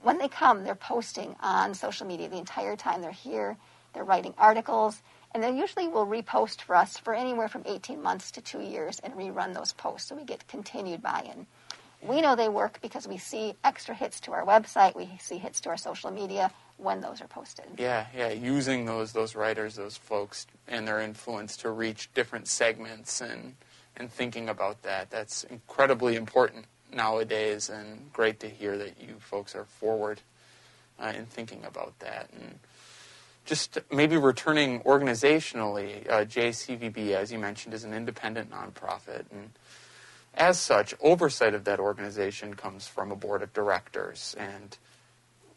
When 0.02 0.18
they 0.18 0.28
come, 0.28 0.62
they're 0.62 0.74
posting 0.74 1.34
on 1.40 1.74
social 1.74 2.06
media 2.06 2.28
the 2.28 2.38
entire 2.38 2.76
time 2.76 3.02
they're 3.02 3.10
here. 3.10 3.56
They're 3.92 4.04
writing 4.04 4.34
articles, 4.38 5.02
and 5.32 5.42
they 5.42 5.56
usually 5.56 5.88
will 5.88 6.06
repost 6.06 6.60
for 6.60 6.76
us 6.76 6.98
for 6.98 7.14
anywhere 7.14 7.48
from 7.48 7.62
18 7.66 8.00
months 8.00 8.30
to 8.32 8.40
two 8.40 8.60
years 8.60 9.00
and 9.00 9.14
rerun 9.14 9.54
those 9.54 9.72
posts, 9.72 10.08
so 10.08 10.14
we 10.14 10.24
get 10.24 10.46
continued 10.46 11.02
buy-in. 11.02 11.46
We 12.02 12.20
know 12.20 12.36
they 12.36 12.48
work 12.48 12.78
because 12.82 13.08
we 13.08 13.16
see 13.16 13.54
extra 13.64 13.94
hits 13.94 14.20
to 14.20 14.32
our 14.32 14.44
website, 14.44 14.94
we 14.94 15.10
see 15.18 15.38
hits 15.38 15.60
to 15.62 15.70
our 15.70 15.76
social 15.78 16.10
media 16.10 16.52
when 16.78 17.00
those 17.00 17.20
are 17.20 17.26
posted. 17.26 17.66
Yeah, 17.78 18.06
yeah, 18.16 18.30
using 18.30 18.84
those 18.84 19.12
those 19.12 19.34
writers, 19.34 19.76
those 19.76 19.96
folks, 19.96 20.46
and 20.68 20.86
their 20.86 21.00
influence 21.00 21.56
to 21.58 21.70
reach 21.70 22.12
different 22.14 22.48
segments 22.48 23.20
and 23.20 23.54
and 23.96 24.10
thinking 24.10 24.48
about 24.48 24.82
that. 24.82 25.10
That's 25.10 25.44
incredibly 25.44 26.16
important 26.16 26.66
nowadays, 26.92 27.70
and 27.70 28.12
great 28.12 28.40
to 28.40 28.48
hear 28.48 28.76
that 28.78 29.00
you 29.00 29.16
folks 29.18 29.54
are 29.54 29.64
forward 29.64 30.20
uh, 30.98 31.12
in 31.16 31.26
thinking 31.26 31.64
about 31.64 31.98
that. 32.00 32.28
And 32.32 32.58
just 33.44 33.78
maybe 33.90 34.16
returning 34.16 34.80
organizationally, 34.80 36.08
uh, 36.10 36.24
JCVB, 36.24 37.10
as 37.12 37.32
you 37.32 37.38
mentioned, 37.38 37.74
is 37.74 37.84
an 37.84 37.94
independent 37.94 38.50
nonprofit, 38.50 39.24
and 39.30 39.50
as 40.34 40.58
such, 40.58 40.94
oversight 41.00 41.54
of 41.54 41.64
that 41.64 41.80
organization 41.80 42.54
comes 42.54 42.86
from 42.86 43.10
a 43.10 43.16
board 43.16 43.42
of 43.42 43.54
directors 43.54 44.36
and 44.38 44.76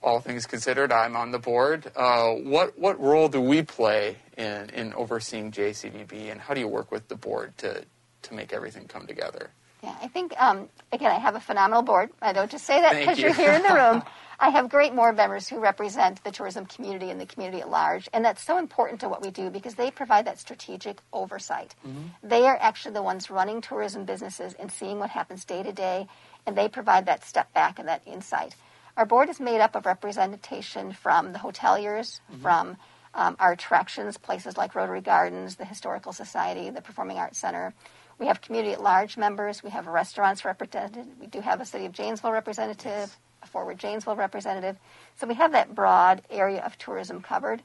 all 0.02 0.20
things 0.20 0.46
considered, 0.46 0.92
I'm 0.92 1.16
on 1.16 1.32
the 1.32 1.40
board. 1.40 1.92
Uh, 1.96 2.32
what 2.32 2.78
what 2.78 3.00
role 3.00 3.28
do 3.28 3.42
we 3.42 3.62
play 3.64 4.18
in 4.38 4.70
in 4.70 4.94
overseeing 4.94 5.52
JCVB, 5.52 6.32
and 6.32 6.40
how 6.40 6.54
do 6.54 6.60
you 6.60 6.68
work 6.68 6.92
with 6.92 7.08
the 7.08 7.16
board 7.16 7.58
to 7.60 7.86
to 8.24 8.34
make 8.34 8.54
everything 8.54 8.88
come 8.88 9.08
together? 9.08 9.52
Yeah, 9.82 9.96
I 10.02 10.08
think, 10.08 10.34
um, 10.38 10.68
again, 10.92 11.10
I 11.10 11.20
have 11.20 11.36
a 11.36 11.40
phenomenal 11.40 11.84
board. 11.84 12.10
I 12.22 12.34
don't 12.34 12.52
just 12.52 12.66
say 12.66 12.82
that 12.82 13.00
because 13.00 13.18
you. 13.18 13.26
you're 13.26 13.34
here 13.34 13.54
in 13.54 13.64
the 13.64 13.74
room. 13.74 14.04
I 14.42 14.50
have 14.50 14.70
great 14.70 14.96
board 14.96 15.18
members 15.18 15.50
who 15.50 15.60
represent 15.60 16.24
the 16.24 16.32
tourism 16.32 16.66
community 16.66 17.10
and 17.10 17.20
the 17.20 17.26
community 17.26 17.62
at 17.62 17.70
large. 17.70 18.08
And 18.14 18.24
that's 18.24 18.42
so 18.42 18.58
important 18.58 19.02
to 19.02 19.10
what 19.10 19.22
we 19.22 19.32
do 19.32 19.50
because 19.50 19.76
they 19.76 19.92
provide 19.92 20.26
that 20.28 20.40
strategic 20.40 21.00
oversight. 21.12 21.76
They 22.24 22.46
are 22.46 22.58
actually 22.60 22.94
the 22.94 23.04
ones 23.04 23.30
running 23.30 23.60
tourism 23.60 24.06
businesses 24.06 24.54
and 24.54 24.72
seeing 24.72 24.98
what 24.98 25.10
happens 25.10 25.44
day 25.44 25.62
to 25.64 25.74
day, 25.74 26.08
and 26.46 26.58
they 26.58 26.70
provide 26.70 27.06
that 27.08 27.26
step 27.26 27.54
back 27.54 27.80
and 27.80 27.88
that 27.90 28.02
insight. 28.06 28.56
Our 29.00 29.06
board 29.06 29.30
is 29.30 29.40
made 29.40 29.62
up 29.62 29.78
of 29.78 29.86
representation 29.86 30.92
from 30.92 31.32
the 31.32 31.40
hoteliers, 31.40 32.20
from 32.42 32.76
um, 33.14 33.38
our 33.40 33.54
attractions, 33.54 34.18
places 34.18 34.58
like 34.58 34.76
Rotary 34.76 35.00
Gardens, 35.00 35.56
the 35.56 35.64
Historical 35.64 36.12
Society, 36.12 36.70
the 36.70 36.82
Performing 36.82 37.18
Arts 37.18 37.40
Center. 37.40 37.74
We 38.18 38.28
have 38.28 38.42
community 38.42 38.74
at 38.74 38.84
large 38.84 39.16
members. 39.16 39.64
We 39.64 39.70
have 39.70 39.88
restaurants 39.88 40.44
represented. 40.44 41.08
We 41.18 41.28
do 41.28 41.40
have 41.40 41.62
a 41.62 41.66
City 41.66 41.86
of 41.86 41.94
Janesville 41.94 42.34
representative, 42.34 43.16
a 43.42 43.48
Forward 43.48 43.80
Janesville 43.80 44.18
representative. 44.18 44.76
So 45.16 45.28
we 45.28 45.36
have 45.36 45.54
that 45.54 45.74
broad 45.74 46.22
area 46.30 46.62
of 46.62 46.78
tourism 46.78 47.22
covered. 47.22 47.64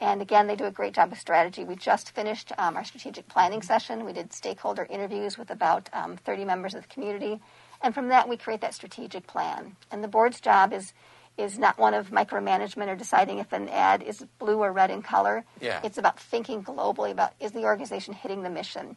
And 0.00 0.22
again, 0.22 0.46
they 0.46 0.54
do 0.54 0.66
a 0.66 0.70
great 0.70 0.94
job 0.94 1.10
of 1.10 1.18
strategy. 1.18 1.64
We 1.64 1.74
just 1.74 2.14
finished 2.14 2.52
um, 2.56 2.76
our 2.76 2.84
strategic 2.84 3.26
planning 3.26 3.62
session. 3.62 4.04
We 4.04 4.12
did 4.12 4.32
stakeholder 4.32 4.86
interviews 4.88 5.36
with 5.36 5.50
about 5.50 5.90
um, 5.92 6.16
30 6.18 6.44
members 6.44 6.74
of 6.74 6.82
the 6.82 6.88
community. 6.88 7.40
And 7.82 7.94
from 7.94 8.08
that, 8.08 8.28
we 8.28 8.36
create 8.36 8.60
that 8.60 8.74
strategic 8.74 9.26
plan. 9.26 9.76
And 9.90 10.02
the 10.02 10.08
board's 10.08 10.40
job 10.40 10.72
is 10.72 10.92
is 11.36 11.56
not 11.56 11.78
one 11.78 11.94
of 11.94 12.10
micromanagement 12.10 12.88
or 12.88 12.96
deciding 12.96 13.38
if 13.38 13.52
an 13.52 13.68
ad 13.68 14.02
is 14.02 14.26
blue 14.40 14.58
or 14.58 14.72
red 14.72 14.90
in 14.90 15.02
color. 15.02 15.44
Yeah. 15.60 15.80
It's 15.84 15.96
about 15.96 16.18
thinking 16.18 16.64
globally 16.64 17.12
about 17.12 17.32
is 17.38 17.52
the 17.52 17.62
organization 17.62 18.12
hitting 18.12 18.42
the 18.42 18.50
mission? 18.50 18.96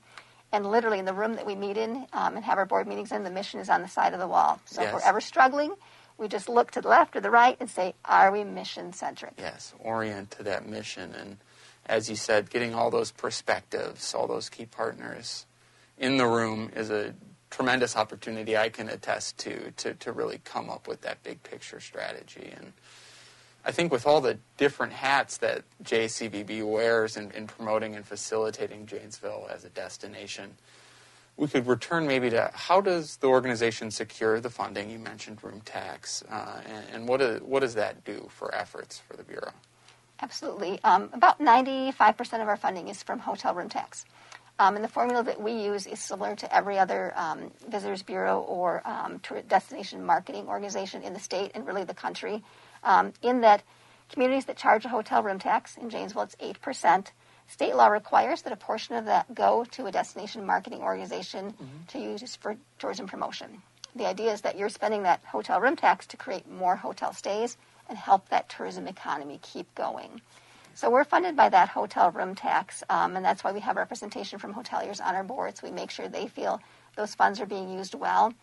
And 0.51 0.65
literally 0.69 0.97
in 0.97 1.05
the 1.05 1.13
room 1.13 1.35
that 1.35 1.45
we 1.45 1.55
meet 1.55 1.77
in 1.77 2.07
um, 2.11 2.35
and 2.35 2.43
have 2.43 2.57
our 2.57 2.65
board 2.65 2.87
meetings 2.87 3.11
in, 3.11 3.23
the 3.23 3.29
mission 3.29 3.59
is 3.59 3.69
on 3.69 3.83
the 3.83 3.87
side 3.87 4.13
of 4.13 4.19
the 4.19 4.27
wall. 4.27 4.59
So 4.65 4.81
if 4.81 4.91
we're 4.91 5.01
ever 5.01 5.21
struggling, 5.21 5.75
we 6.17 6.27
just 6.27 6.49
look 6.49 6.71
to 6.71 6.81
the 6.81 6.89
left 6.89 7.15
or 7.15 7.21
the 7.21 7.29
right 7.29 7.55
and 7.59 7.69
say, 7.69 7.93
are 8.03 8.31
we 8.31 8.43
mission 8.43 8.91
centric? 8.91 9.33
Yes, 9.37 9.73
orient 9.79 10.31
to 10.31 10.43
that 10.43 10.67
mission. 10.67 11.13
And 11.15 11.37
as 11.85 12.09
you 12.09 12.15
said, 12.15 12.49
getting 12.49 12.73
all 12.73 12.89
those 12.89 13.11
perspectives, 13.11 14.13
all 14.13 14.27
those 14.27 14.49
key 14.49 14.65
partners 14.65 15.45
in 15.97 16.17
the 16.17 16.27
room 16.27 16.71
is 16.75 16.89
a 16.89 17.13
tremendous 17.51 17.95
opportunity 17.95 18.57
I 18.57 18.69
can 18.69 18.89
attest 18.89 19.37
to, 19.39 19.71
to, 19.71 19.93
to 19.93 20.11
really 20.11 20.39
come 20.43 20.69
up 20.69 20.87
with 20.87 21.01
that 21.01 21.21
big 21.21 21.43
picture 21.43 21.79
strategy. 21.79 22.51
And 22.55 22.73
I 23.63 23.71
think 23.71 23.91
with 23.91 24.07
all 24.07 24.21
the 24.21 24.39
different 24.57 24.93
hats 24.93 25.37
that 25.37 25.63
JCVB 25.83 26.67
wears 26.67 27.17
in, 27.17 27.29
in 27.31 27.45
promoting 27.45 27.95
and 27.95 28.05
facilitating 28.05 28.87
Janesville 28.87 29.47
as 29.53 29.65
a 29.65 29.69
destination, 29.69 30.55
we 31.37 31.47
could 31.47 31.67
return 31.67 32.07
maybe 32.07 32.29
to 32.29 32.49
how 32.53 32.81
does 32.81 33.17
the 33.17 33.27
organization 33.27 33.91
secure 33.91 34.39
the 34.39 34.49
funding? 34.49 34.89
You 34.89 34.99
mentioned 34.99 35.43
room 35.43 35.61
tax, 35.61 36.23
uh, 36.29 36.61
and, 36.65 36.85
and 36.93 37.07
what, 37.07 37.19
do, 37.19 37.41
what 37.43 37.59
does 37.59 37.75
that 37.75 38.03
do 38.03 38.27
for 38.29 38.53
efforts 38.55 38.99
for 38.99 39.15
the 39.15 39.23
Bureau? 39.23 39.51
Absolutely. 40.21 40.79
Um, 40.83 41.09
about 41.13 41.39
95% 41.39 42.41
of 42.41 42.47
our 42.47 42.57
funding 42.57 42.87
is 42.87 43.01
from 43.01 43.19
hotel 43.19 43.55
room 43.55 43.69
tax. 43.69 44.05
Um, 44.61 44.75
and 44.75 44.85
the 44.85 44.89
formula 44.89 45.23
that 45.23 45.41
we 45.41 45.53
use 45.53 45.87
is 45.87 45.99
similar 45.99 46.35
to 46.35 46.55
every 46.55 46.77
other 46.77 47.13
um, 47.15 47.49
Visitors 47.67 48.03
Bureau 48.03 48.41
or 48.41 48.87
um, 48.87 49.19
destination 49.47 50.05
marketing 50.05 50.47
organization 50.47 51.01
in 51.01 51.13
the 51.13 51.19
state 51.19 51.49
and 51.55 51.65
really 51.65 51.83
the 51.83 51.95
country, 51.95 52.43
um, 52.83 53.11
in 53.23 53.41
that 53.41 53.63
communities 54.09 54.45
that 54.45 54.57
charge 54.57 54.85
a 54.85 54.89
hotel 54.89 55.23
room 55.23 55.39
tax, 55.39 55.77
in 55.77 55.89
Janesville 55.89 56.21
it's 56.21 56.35
8%. 56.35 57.07
State 57.47 57.75
law 57.75 57.87
requires 57.87 58.43
that 58.43 58.53
a 58.53 58.55
portion 58.55 58.93
of 58.93 59.05
that 59.05 59.33
go 59.33 59.65
to 59.71 59.87
a 59.87 59.91
destination 59.91 60.45
marketing 60.45 60.81
organization 60.81 61.55
to 61.87 61.97
use 61.97 62.35
for 62.35 62.55
tourism 62.77 63.07
promotion. 63.07 63.63
The 63.95 64.05
idea 64.05 64.31
is 64.31 64.41
that 64.41 64.59
you're 64.59 64.69
spending 64.69 65.01
that 65.03 65.23
hotel 65.25 65.59
room 65.59 65.75
tax 65.75 66.05
to 66.07 66.17
create 66.17 66.47
more 66.47 66.75
hotel 66.75 67.13
stays 67.13 67.57
and 67.89 67.97
help 67.97 68.29
that 68.29 68.47
tourism 68.47 68.87
economy 68.87 69.39
keep 69.41 69.73
going. 69.73 70.21
So 70.81 70.89
we're 70.89 71.03
funded 71.03 71.35
by 71.35 71.47
that 71.49 71.69
hotel 71.69 72.09
room 72.09 72.33
tax, 72.33 72.83
um, 72.89 73.15
and 73.15 73.23
that's 73.23 73.43
why 73.43 73.51
we 73.51 73.59
have 73.59 73.75
representation 73.75 74.39
from 74.39 74.55
hoteliers 74.55 74.99
on 74.99 75.13
our 75.13 75.23
boards. 75.23 75.61
We 75.61 75.69
make 75.69 75.91
sure 75.91 76.09
they 76.09 76.25
feel 76.25 76.59
those 76.95 77.13
funds 77.13 77.39
are 77.39 77.45
being 77.45 77.71
used 77.71 77.93
well. 77.93 78.33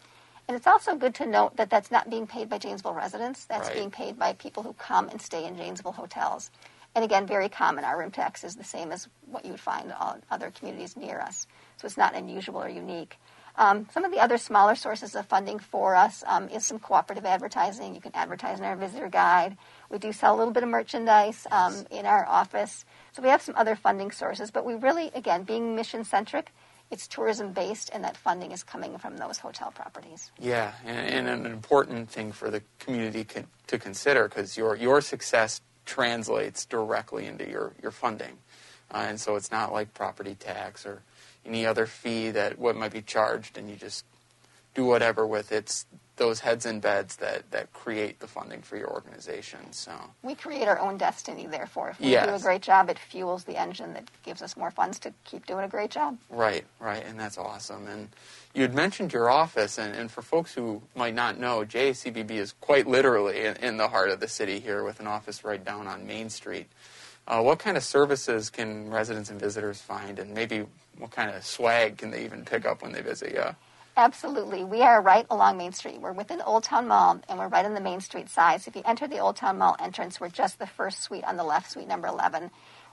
And 0.46 0.56
it's 0.56 0.68
also 0.68 0.94
good 0.94 1.16
to 1.16 1.26
note 1.26 1.56
that 1.56 1.68
that's 1.68 1.90
not 1.90 2.08
being 2.08 2.28
paid 2.28 2.48
by 2.48 2.58
Janesville 2.58 2.94
residents. 2.94 3.44
That's 3.46 3.66
Right. 3.66 3.78
being 3.78 3.90
paid 3.90 4.20
by 4.20 4.34
people 4.34 4.62
who 4.62 4.72
come 4.74 5.08
and 5.08 5.20
stay 5.20 5.46
in 5.46 5.56
Janesville 5.56 5.90
hotels. 5.90 6.52
And 6.94 7.04
again, 7.04 7.26
very 7.26 7.48
common. 7.48 7.84
Our 7.84 7.98
room 7.98 8.12
tax 8.12 8.44
is 8.44 8.54
the 8.54 8.62
same 8.62 8.92
as 8.92 9.08
what 9.26 9.44
you 9.44 9.50
would 9.50 9.60
find 9.60 9.86
in 9.86 9.92
all 9.92 10.18
other 10.30 10.52
communities 10.52 10.96
near 10.96 11.18
us. 11.18 11.48
So 11.76 11.86
it's 11.86 11.96
not 11.96 12.14
unusual 12.14 12.62
or 12.62 12.68
unique. 12.68 13.18
Um, 13.58 13.88
some 13.92 14.04
of 14.04 14.12
the 14.12 14.20
other 14.20 14.38
smaller 14.38 14.76
sources 14.76 15.16
of 15.16 15.26
funding 15.26 15.58
for 15.58 15.96
us 15.96 16.22
um, 16.28 16.48
is 16.48 16.64
some 16.64 16.78
cooperative 16.78 17.26
advertising. 17.26 17.92
You 17.92 18.00
can 18.00 18.14
advertise 18.14 18.60
in 18.60 18.64
our 18.64 18.76
visitor 18.76 19.08
guide. 19.08 19.56
We 19.90 19.98
do 19.98 20.12
sell 20.12 20.36
a 20.36 20.38
little 20.38 20.52
bit 20.52 20.62
of 20.62 20.68
merchandise 20.68 21.44
um, 21.50 21.84
in 21.90 22.06
our 22.06 22.24
office. 22.28 22.84
So 23.12 23.20
we 23.20 23.28
have 23.30 23.42
some 23.42 23.56
other 23.56 23.74
funding 23.74 24.12
sources, 24.12 24.52
but 24.52 24.64
we 24.64 24.74
really, 24.74 25.10
again, 25.12 25.42
being 25.42 25.74
mission 25.74 26.04
centric, 26.04 26.52
it's 26.92 27.08
tourism 27.08 27.52
based, 27.52 27.90
and 27.92 28.04
that 28.04 28.16
funding 28.16 28.52
is 28.52 28.62
coming 28.62 28.96
from 28.96 29.16
those 29.16 29.38
hotel 29.38 29.72
properties. 29.72 30.30
Yeah, 30.38 30.72
and, 30.86 31.28
and 31.28 31.46
an 31.46 31.52
important 31.52 32.08
thing 32.08 32.30
for 32.30 32.50
the 32.50 32.62
community 32.78 33.24
con- 33.24 33.48
to 33.66 33.78
consider 33.78 34.28
because 34.28 34.56
your 34.56 34.76
your 34.76 35.00
success 35.00 35.60
translates 35.84 36.64
directly 36.64 37.26
into 37.26 37.46
your 37.46 37.72
your 37.82 37.90
funding, 37.90 38.38
uh, 38.90 39.04
and 39.08 39.20
so 39.20 39.36
it's 39.36 39.50
not 39.50 39.72
like 39.72 39.92
property 39.92 40.34
tax 40.34 40.86
or 40.86 41.02
any 41.48 41.66
other 41.66 41.86
fee 41.86 42.30
that 42.30 42.58
what 42.58 42.76
might 42.76 42.92
be 42.92 43.02
charged, 43.02 43.58
and 43.58 43.68
you 43.68 43.76
just 43.76 44.04
do 44.74 44.84
whatever 44.84 45.26
with 45.26 45.50
it. 45.50 45.56
It's 45.56 45.86
those 46.16 46.40
heads 46.40 46.66
and 46.66 46.82
beds 46.82 47.16
that 47.16 47.48
that 47.52 47.72
create 47.72 48.18
the 48.18 48.26
funding 48.26 48.60
for 48.60 48.76
your 48.76 48.88
organization. 48.90 49.60
So 49.72 49.92
We 50.22 50.34
create 50.34 50.66
our 50.66 50.78
own 50.78 50.98
destiny, 50.98 51.46
therefore. 51.46 51.90
If 51.90 52.00
we 52.00 52.10
do 52.10 52.34
a 52.34 52.40
great 52.40 52.60
job, 52.60 52.90
it 52.90 52.98
fuels 52.98 53.44
the 53.44 53.56
engine 53.56 53.94
that 53.94 54.04
gives 54.24 54.42
us 54.42 54.56
more 54.56 54.70
funds 54.70 54.98
to 55.00 55.14
keep 55.24 55.46
doing 55.46 55.64
a 55.64 55.68
great 55.68 55.90
job. 55.90 56.18
Right, 56.28 56.64
right, 56.80 57.04
and 57.06 57.18
that's 57.18 57.38
awesome. 57.38 57.86
And 57.86 58.08
you 58.52 58.62
had 58.62 58.74
mentioned 58.74 59.12
your 59.12 59.30
office, 59.30 59.78
and, 59.78 59.94
and 59.94 60.10
for 60.10 60.22
folks 60.22 60.52
who 60.52 60.82
might 60.96 61.14
not 61.14 61.38
know, 61.38 61.64
JCVB 61.64 62.32
is 62.32 62.52
quite 62.60 62.86
literally 62.88 63.44
in, 63.44 63.56
in 63.56 63.76
the 63.76 63.88
heart 63.88 64.10
of 64.10 64.20
the 64.20 64.28
city 64.28 64.58
here 64.58 64.82
with 64.82 64.98
an 65.00 65.06
office 65.06 65.44
right 65.44 65.64
down 65.64 65.86
on 65.86 66.06
Main 66.06 66.28
Street. 66.30 66.66
Uh, 67.28 67.42
what 67.42 67.58
kind 67.58 67.76
of 67.76 67.84
services 67.84 68.48
can 68.50 68.90
residents 68.90 69.30
and 69.30 69.38
visitors 69.38 69.80
find, 69.80 70.18
and 70.18 70.34
maybe 70.34 70.64
what 70.98 71.10
kind 71.10 71.30
of 71.30 71.44
swag 71.44 71.98
can 71.98 72.10
they 72.10 72.24
even 72.24 72.44
pick 72.44 72.66
up 72.66 72.82
when 72.82 72.92
they 72.92 73.02
visit 73.02 73.32
you? 73.32 73.44
Absolutely. 73.96 74.62
We 74.62 74.82
are 74.82 75.02
right 75.02 75.26
along 75.28 75.58
Main 75.58 75.72
Street. 75.72 76.00
We're 76.00 76.12
within 76.12 76.40
Old 76.40 76.62
Town 76.62 76.86
Mall, 76.86 77.20
and 77.28 77.36
we're 77.36 77.48
right 77.48 77.64
on 77.64 77.74
the 77.74 77.80
Main 77.80 78.00
Street 78.00 78.28
side. 78.28 78.62
So 78.62 78.68
if 78.68 78.76
you 78.76 78.82
enter 78.84 79.08
the 79.08 79.18
Old 79.18 79.34
Town 79.34 79.58
Mall 79.58 79.74
entrance, 79.80 80.20
we're 80.20 80.28
just 80.28 80.60
the 80.60 80.68
first 80.68 81.02
suite 81.02 81.24
on 81.24 81.36
the 81.36 81.42
left, 81.42 81.68
suite 81.70 81.88
number 81.88 82.06
11. 82.06 82.44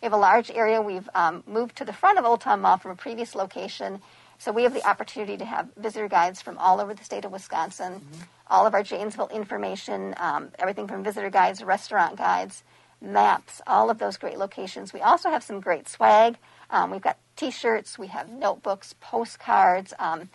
We 0.01 0.05
have 0.05 0.13
a 0.13 0.17
large 0.17 0.49
area. 0.49 0.81
We've 0.81 1.07
um, 1.13 1.43
moved 1.45 1.75
to 1.77 1.85
the 1.85 1.93
front 1.93 2.17
of 2.17 2.25
Old 2.25 2.41
Town 2.41 2.61
Mall 2.61 2.77
from 2.77 2.89
a 2.89 2.95
previous 2.95 3.35
location. 3.35 4.01
So 4.39 4.51
we 4.51 4.63
have 4.63 4.73
the 4.73 4.87
opportunity 4.87 5.37
to 5.37 5.45
have 5.45 5.69
visitor 5.77 6.07
guides 6.07 6.41
from 6.41 6.57
all 6.57 6.81
over 6.81 6.95
the 6.95 7.03
state 7.03 7.23
of 7.23 7.31
Wisconsin, 7.31 8.01
all 8.47 8.65
of 8.65 8.73
our 8.73 8.83
Janesville 8.83 9.29
information, 9.29 10.15
um, 10.17 10.49
everything 10.59 10.87
from 10.87 11.03
visitor 11.03 11.29
guides, 11.29 11.63
restaurant 11.63 12.17
guides, 12.17 12.63
maps, 12.99 13.61
all 13.67 13.89
of 13.89 13.99
those 13.99 14.17
great 14.17 14.37
locations. 14.37 14.91
We 14.91 15.01
also 15.01 15.29
have 15.29 15.43
some 15.43 15.59
great 15.59 15.87
swag. 15.87 16.37
Um, 16.69 16.91
we've 16.91 17.01
got 17.01 17.17
T-shirts, 17.35 17.99
we 17.99 18.07
have 18.07 18.29
notebooks, 18.29 18.95
postcards, 19.01 19.93
um, 19.99 20.29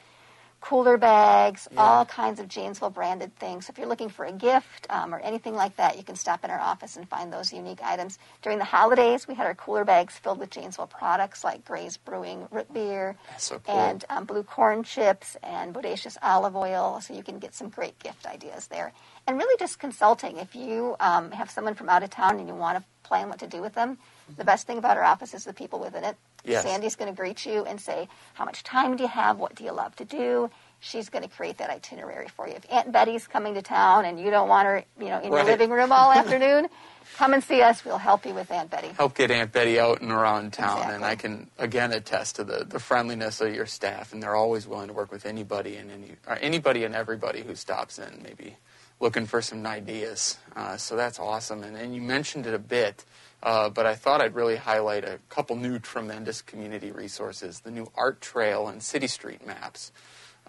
cooler 0.61 0.99
bags, 0.99 1.67
Yeah. 1.73 1.81
all 1.83 2.05
kinds 2.05 2.39
of 2.39 2.47
Janesville 2.47 2.91
branded 2.91 3.35
things. 3.39 3.65
So 3.67 3.71
if 3.71 3.79
you're 3.79 3.87
looking 3.87 4.11
for 4.11 4.27
a 4.27 4.33
gift 4.33 4.87
um, 4.91 5.15
or 5.15 5.19
anything 5.21 5.55
like 5.55 5.77
that, 5.77 5.97
you 5.97 6.03
can 6.03 6.17
stop 6.17 6.45
in 6.45 6.51
our 6.51 6.61
office 6.61 6.97
and 6.97 7.09
find 7.09 7.33
those 7.33 7.51
unique 7.51 7.83
items. 7.83 8.19
During 8.43 8.59
the 8.59 8.67
holidays, 8.67 9.27
we 9.27 9.33
had 9.35 9.47
our 9.47 9.55
cooler 9.55 9.87
bags 9.87 10.19
filled 10.19 10.39
with 10.39 10.51
Janesville 10.51 10.87
products 10.89 11.45
like 11.45 11.65
Gray's 11.65 11.97
Brewing 11.97 12.47
root 12.51 12.71
beer 12.75 13.17
so 13.39 13.59
cool. 13.61 13.75
and 13.75 14.05
um, 14.11 14.27
blue 14.27 14.43
corn 14.43 14.83
chips 14.83 15.35
and 15.43 15.75
bodacious 15.75 16.19
olive 16.23 16.55
oil. 16.55 17.01
So 17.01 17.15
you 17.15 17.23
can 17.23 17.39
get 17.39 17.55
some 17.55 17.71
great 17.71 17.99
gift 17.99 18.27
ideas 18.27 18.67
there. 18.67 18.93
And 19.27 19.39
really 19.39 19.57
just 19.59 19.79
consulting. 19.79 20.37
If 20.37 20.55
you 20.55 20.95
um, 21.01 21.31
have 21.31 21.51
someone 21.51 21.75
from 21.75 21.89
out 21.89 22.03
of 22.03 22.11
town 22.11 22.39
and 22.39 22.47
you 22.47 22.55
want 22.55 22.77
to 22.77 22.85
plan 23.03 23.31
what 23.31 23.39
to 23.39 23.47
do 23.47 23.63
with 23.63 23.73
them, 23.73 23.97
the 24.37 24.45
best 24.45 24.67
thing 24.67 24.77
about 24.79 24.97
our 24.99 25.03
office 25.05 25.33
is 25.35 25.45
the 25.45 25.53
people 25.55 25.79
within 25.81 26.05
it. 26.05 26.17
Yes. 26.45 26.65
Sandy's 26.65 26.97
going 26.97 27.11
to 27.13 27.17
greet 27.17 27.45
you 27.47 27.65
and 27.65 27.81
say, 27.81 28.09
How 28.35 28.45
much 28.45 28.63
time 28.63 28.97
do 28.97 29.03
you 29.03 29.09
have? 29.09 29.39
What 29.39 29.55
do 29.55 29.65
you 29.65 29.73
love 29.73 29.95
to 29.97 30.05
do? 30.05 30.51
She's 30.83 31.11
going 31.11 31.23
to 31.23 31.29
create 31.29 31.59
that 31.59 31.69
itinerary 31.69 32.29
for 32.29 32.49
you. 32.49 32.55
If 32.55 32.65
Aunt 32.73 32.91
Betty's 32.91 33.27
coming 33.27 33.53
to 33.53 33.61
town 33.63 34.07
and 34.07 34.19
you 34.19 34.31
don't 34.31 34.49
want 34.49 34.67
her, 34.67 34.85
you 34.99 35.09
know, 35.09 35.21
in 35.21 35.31
Right. 35.31 35.41
your 35.45 35.53
living 35.53 35.69
room 35.71 35.93
all 35.93 36.11
afternoon, 36.21 36.69
come 37.17 37.35
and 37.35 37.45
see 37.45 37.61
us. 37.61 37.85
We'll 37.85 37.99
help 37.99 38.25
you 38.25 38.33
with 38.33 38.51
Aunt 38.51 38.71
Betty. 38.71 38.89
help 38.89 39.15
get 39.15 39.31
Aunt 39.31 39.53
Betty 39.53 39.79
out 39.79 40.01
and 40.01 40.11
around 40.11 40.55
town. 40.55 40.91
And 40.91 41.05
I 41.05 41.17
can 41.17 41.51
again 41.59 41.93
attest 41.93 42.37
to 42.37 42.45
the, 42.45 42.65
the 42.65 42.79
friendliness 42.81 43.43
of 43.43 43.55
your 43.55 43.67
staff, 43.67 44.15
and 44.15 44.23
they're 44.23 44.35
always 44.37 44.67
willing 44.67 44.89
to 44.89 44.95
work 44.95 45.13
with 45.13 45.27
anybody 45.27 45.77
and 45.77 45.91
any 45.91 46.13
or 46.27 46.39
anybody 46.41 46.85
and 46.85 46.95
everybody 46.95 47.43
who 47.43 47.55
stops 47.55 47.99
in, 47.99 48.23
maybe 48.23 48.57
looking 49.01 49.27
for 49.27 49.43
some 49.43 49.67
ideas. 49.67 50.39
Uh, 50.57 50.79
so 50.79 50.97
that's 50.97 51.19
awesome. 51.19 51.63
And, 51.63 51.77
and 51.77 51.95
you 51.95 52.01
mentioned 52.01 52.47
it 52.47 52.55
a 52.55 52.59
bit, 52.59 53.05
uh, 53.43 53.71
but 53.71 53.87
I 53.87 53.95
thought 53.95 54.21
I'd 54.21 54.35
really 54.35 54.57
highlight 54.57 55.05
a 55.05 55.19
couple 55.29 55.57
new 55.57 55.79
tremendous 55.79 56.43
community 56.43 56.91
resources: 56.91 57.61
the 57.61 57.71
new 57.71 57.91
art 57.95 58.21
trail 58.21 58.69
and 58.69 58.83
city 58.83 59.07
street 59.07 59.47
maps 59.47 59.93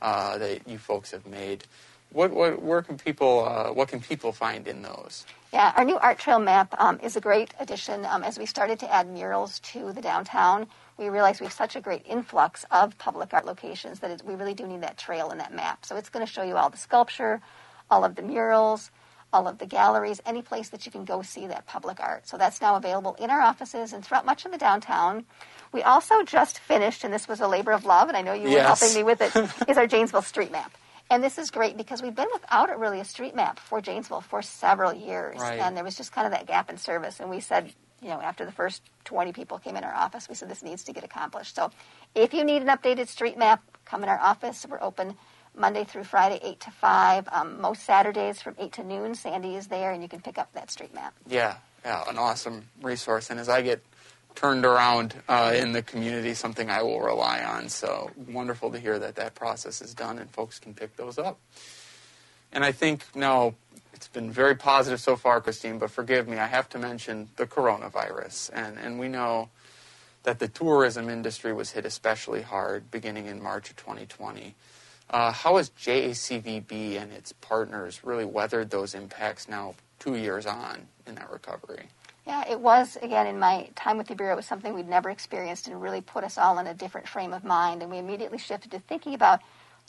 uh, 0.02 0.38
that 0.38 0.68
you 0.68 0.78
folks 0.78 1.12
have 1.12 1.26
made. 1.26 1.66
What, 2.14 2.32
what, 2.32 2.62
where 2.62 2.82
can 2.82 2.98
people, 2.98 3.46
uh, 3.46 3.72
what 3.72 3.88
can 3.88 4.02
people 4.02 4.34
find 4.34 4.68
in 4.68 4.82
those? 4.82 5.26
Yeah, 5.54 5.72
our 5.78 5.86
new 5.86 5.98
art 5.98 6.20
trail 6.20 6.40
map 6.40 6.76
um, 6.78 7.00
is 7.02 7.16
a 7.16 7.22
great 7.22 7.54
addition. 7.58 8.06
Um, 8.06 8.24
as 8.24 8.38
we 8.38 8.46
started 8.46 8.80
to 8.80 8.94
add 8.94 9.08
murals 9.08 9.60
to 9.60 9.94
the 9.94 10.02
downtown, 10.02 10.68
we 10.98 11.08
realized 11.08 11.40
we 11.40 11.46
have 11.46 11.54
such 11.54 11.78
a 11.78 11.82
great 11.82 12.06
influx 12.06 12.66
of 12.70 12.98
public 12.98 13.34
art 13.34 13.46
locations 13.46 14.00
that 14.00 14.12
it, 14.12 14.24
we 14.26 14.36
really 14.36 14.54
do 14.54 14.68
need 14.68 14.82
that 14.82 14.98
trail 14.98 15.30
and 15.30 15.40
that 15.40 15.54
map. 15.54 15.86
So 15.86 15.96
it's 15.96 16.10
going 16.10 16.26
to 16.26 16.32
show 16.32 16.44
you 16.44 16.58
all 16.58 16.70
the 16.70 16.78
sculpture, 16.78 17.42
all 17.90 18.04
of 18.04 18.16
the 18.16 18.22
murals, 18.22 18.92
all 19.34 19.48
of 19.48 19.58
the 19.58 19.66
galleries, 19.66 20.22
any 20.26 20.42
place 20.42 20.70
that 20.70 20.86
you 20.86 20.92
can 20.92 21.06
go 21.06 21.22
see 21.22 21.48
that 21.48 21.66
public 21.66 22.00
art. 22.00 22.28
So 22.28 22.38
that's 22.38 22.62
now 22.62 22.76
available 22.76 23.16
in 23.16 23.30
our 23.30 23.42
offices 23.42 23.94
and 23.94 24.04
throughout 24.04 24.26
much 24.26 24.46
of 24.46 24.52
the 24.52 24.58
downtown. 24.58 25.26
We 25.72 25.84
also 25.84 26.24
just 26.24 26.60
finished, 26.60 27.04
and 27.04 27.14
this 27.14 27.28
was 27.28 27.40
a 27.40 27.48
labor 27.48 27.72
of 27.72 27.86
love, 27.86 28.10
and 28.10 28.18
I 28.18 28.22
know 28.22 28.34
you 28.34 28.50
were 28.50 28.62
helping 28.62 28.94
me 28.94 29.04
with 29.04 29.22
it, 29.22 29.34
is 29.70 29.78
our 29.78 29.88
Janesville 29.88 30.22
street 30.22 30.52
map. 30.52 30.78
And 31.10 31.24
this 31.24 31.38
is 31.38 31.52
great 31.52 31.76
because 31.76 32.02
we've 32.02 32.16
been 32.16 32.30
without 32.32 32.72
a, 32.72 32.78
really 32.78 33.00
a 33.02 33.06
street 33.06 33.36
map 33.36 33.60
for 33.60 33.82
Janesville 33.82 34.22
for 34.22 34.42
several 34.42 34.94
years. 34.94 35.40
Right. 35.40 35.60
And 35.60 35.76
there 35.76 35.84
was 35.84 35.96
just 35.96 36.14
kind 36.14 36.26
of 36.26 36.32
that 36.32 36.48
gap 36.48 36.70
in 36.70 36.78
service. 36.78 37.20
And 37.20 37.30
we 37.30 37.42
said, 37.42 37.74
you 38.02 38.08
know, 38.08 38.22
after 38.22 38.46
the 38.46 38.52
first 38.52 38.82
20 39.04 39.34
people 39.34 39.60
came 39.60 39.76
in 39.76 39.84
our 39.84 39.94
office, 39.94 40.30
we 40.30 40.36
said 40.36 40.50
this 40.50 40.64
needs 40.64 40.84
to 40.86 40.94
get 40.94 41.04
accomplished. 41.04 41.56
So 41.56 41.70
if 42.16 42.34
you 42.34 42.46
need 42.46 42.62
an 42.62 42.70
updated 42.70 43.10
street 43.10 43.38
map, 43.38 43.62
come 43.84 44.04
in 44.04 44.10
our 44.10 44.20
office. 44.20 44.66
We're 44.70 44.82
open 44.82 45.18
Monday 45.56 45.84
through 45.84 46.06
Friday, 46.06 46.40
8 46.42 46.60
to 46.62 46.72
5. 46.72 47.30
Um, 47.32 47.62
most 47.62 47.84
Saturdays 47.84 48.42
from 48.42 48.56
8 48.58 48.72
to 48.74 48.84
noon, 48.84 49.16
Sandy 49.16 49.56
is 49.56 49.68
there, 49.68 49.92
and 49.92 50.02
you 50.02 50.10
can 50.10 50.22
pick 50.22 50.38
up 50.38 50.52
that 50.54 50.72
street 50.72 50.94
map. 50.94 51.14
Yeah, 51.28 51.56
yeah, 51.84 52.04
an 52.08 52.18
awesome 52.18 52.68
resource. 52.82 53.30
And 53.30 53.40
as 53.40 53.50
I 53.50 53.62
get 53.62 53.84
turned 54.36 54.66
around 54.66 55.16
uh, 55.28 55.54
in 55.56 55.74
the 55.74 55.82
community, 55.82 56.34
something 56.34 56.70
I 56.70 56.82
will 56.84 57.02
rely 57.02 57.44
on. 57.44 57.70
So 57.70 58.12
wonderful 58.30 58.72
to 58.72 58.80
hear 58.80 58.98
that 59.00 59.16
that 59.16 59.36
process 59.36 59.82
is 59.82 59.94
done 59.94 60.20
and 60.20 60.30
folks 60.30 60.60
can 60.60 60.74
pick 60.74 60.96
those 60.96 61.18
up. 61.18 61.40
And 62.54 62.64
I 62.64 62.72
think 62.72 63.04
now 63.16 63.56
it's 63.94 64.08
been 64.08 64.32
very 64.32 64.56
positive 64.56 65.00
so 65.00 65.16
far, 65.16 65.42
Christine, 65.42 65.78
but 65.78 65.92
forgive 65.92 66.28
me, 66.28 66.38
I 66.38 66.48
have 66.48 66.70
to 66.70 66.80
mention 66.80 67.30
the 67.36 67.46
coronavirus. 67.46 68.52
And, 68.54 68.78
and 68.78 69.00
we 69.00 69.08
know 69.08 69.50
that 70.24 70.40
the 70.40 70.48
tourism 70.48 71.10
industry 71.10 71.54
was 71.54 71.72
hit 71.72 71.86
especially 71.86 72.42
hard 72.42 72.92
beginning 72.92 73.28
in 73.28 73.42
March 73.42 73.70
of 73.70 73.76
2020. 73.78 74.56
Uh, 75.12 75.32
how 75.32 75.58
has 75.58 75.70
JACVB 75.72 77.02
and 77.02 77.12
its 77.12 77.34
partners 77.34 78.04
really 78.04 78.24
weathered 78.26 78.70
those 78.70 78.96
impacts 78.96 79.50
now 79.50 79.76
two 80.00 80.16
years 80.16 80.46
on 80.46 80.88
in 81.06 81.16
that 81.16 81.30
recovery? 81.30 81.90
Yeah, 82.26 82.50
it 82.50 82.60
was, 82.60 82.98
again, 83.02 83.28
in 83.28 83.38
my 83.38 83.70
time 83.76 83.98
with 83.98 84.08
the 84.08 84.16
Bureau, 84.16 84.34
it 84.34 84.38
was 84.38 84.46
something 84.46 84.74
we'd 84.74 84.88
never 84.88 85.10
experienced 85.10 85.68
and 85.68 85.82
really 85.82 86.02
put 86.02 86.24
us 86.24 86.38
all 86.38 86.60
in 86.60 86.68
a 86.68 86.74
different 86.74 87.08
frame 87.08 87.34
of 87.34 87.44
mind. 87.44 87.82
And 87.82 87.92
we 87.92 87.98
immediately 87.98 88.38
shifted 88.38 88.72
to 88.72 88.80
thinking 88.80 89.14
about 89.14 89.42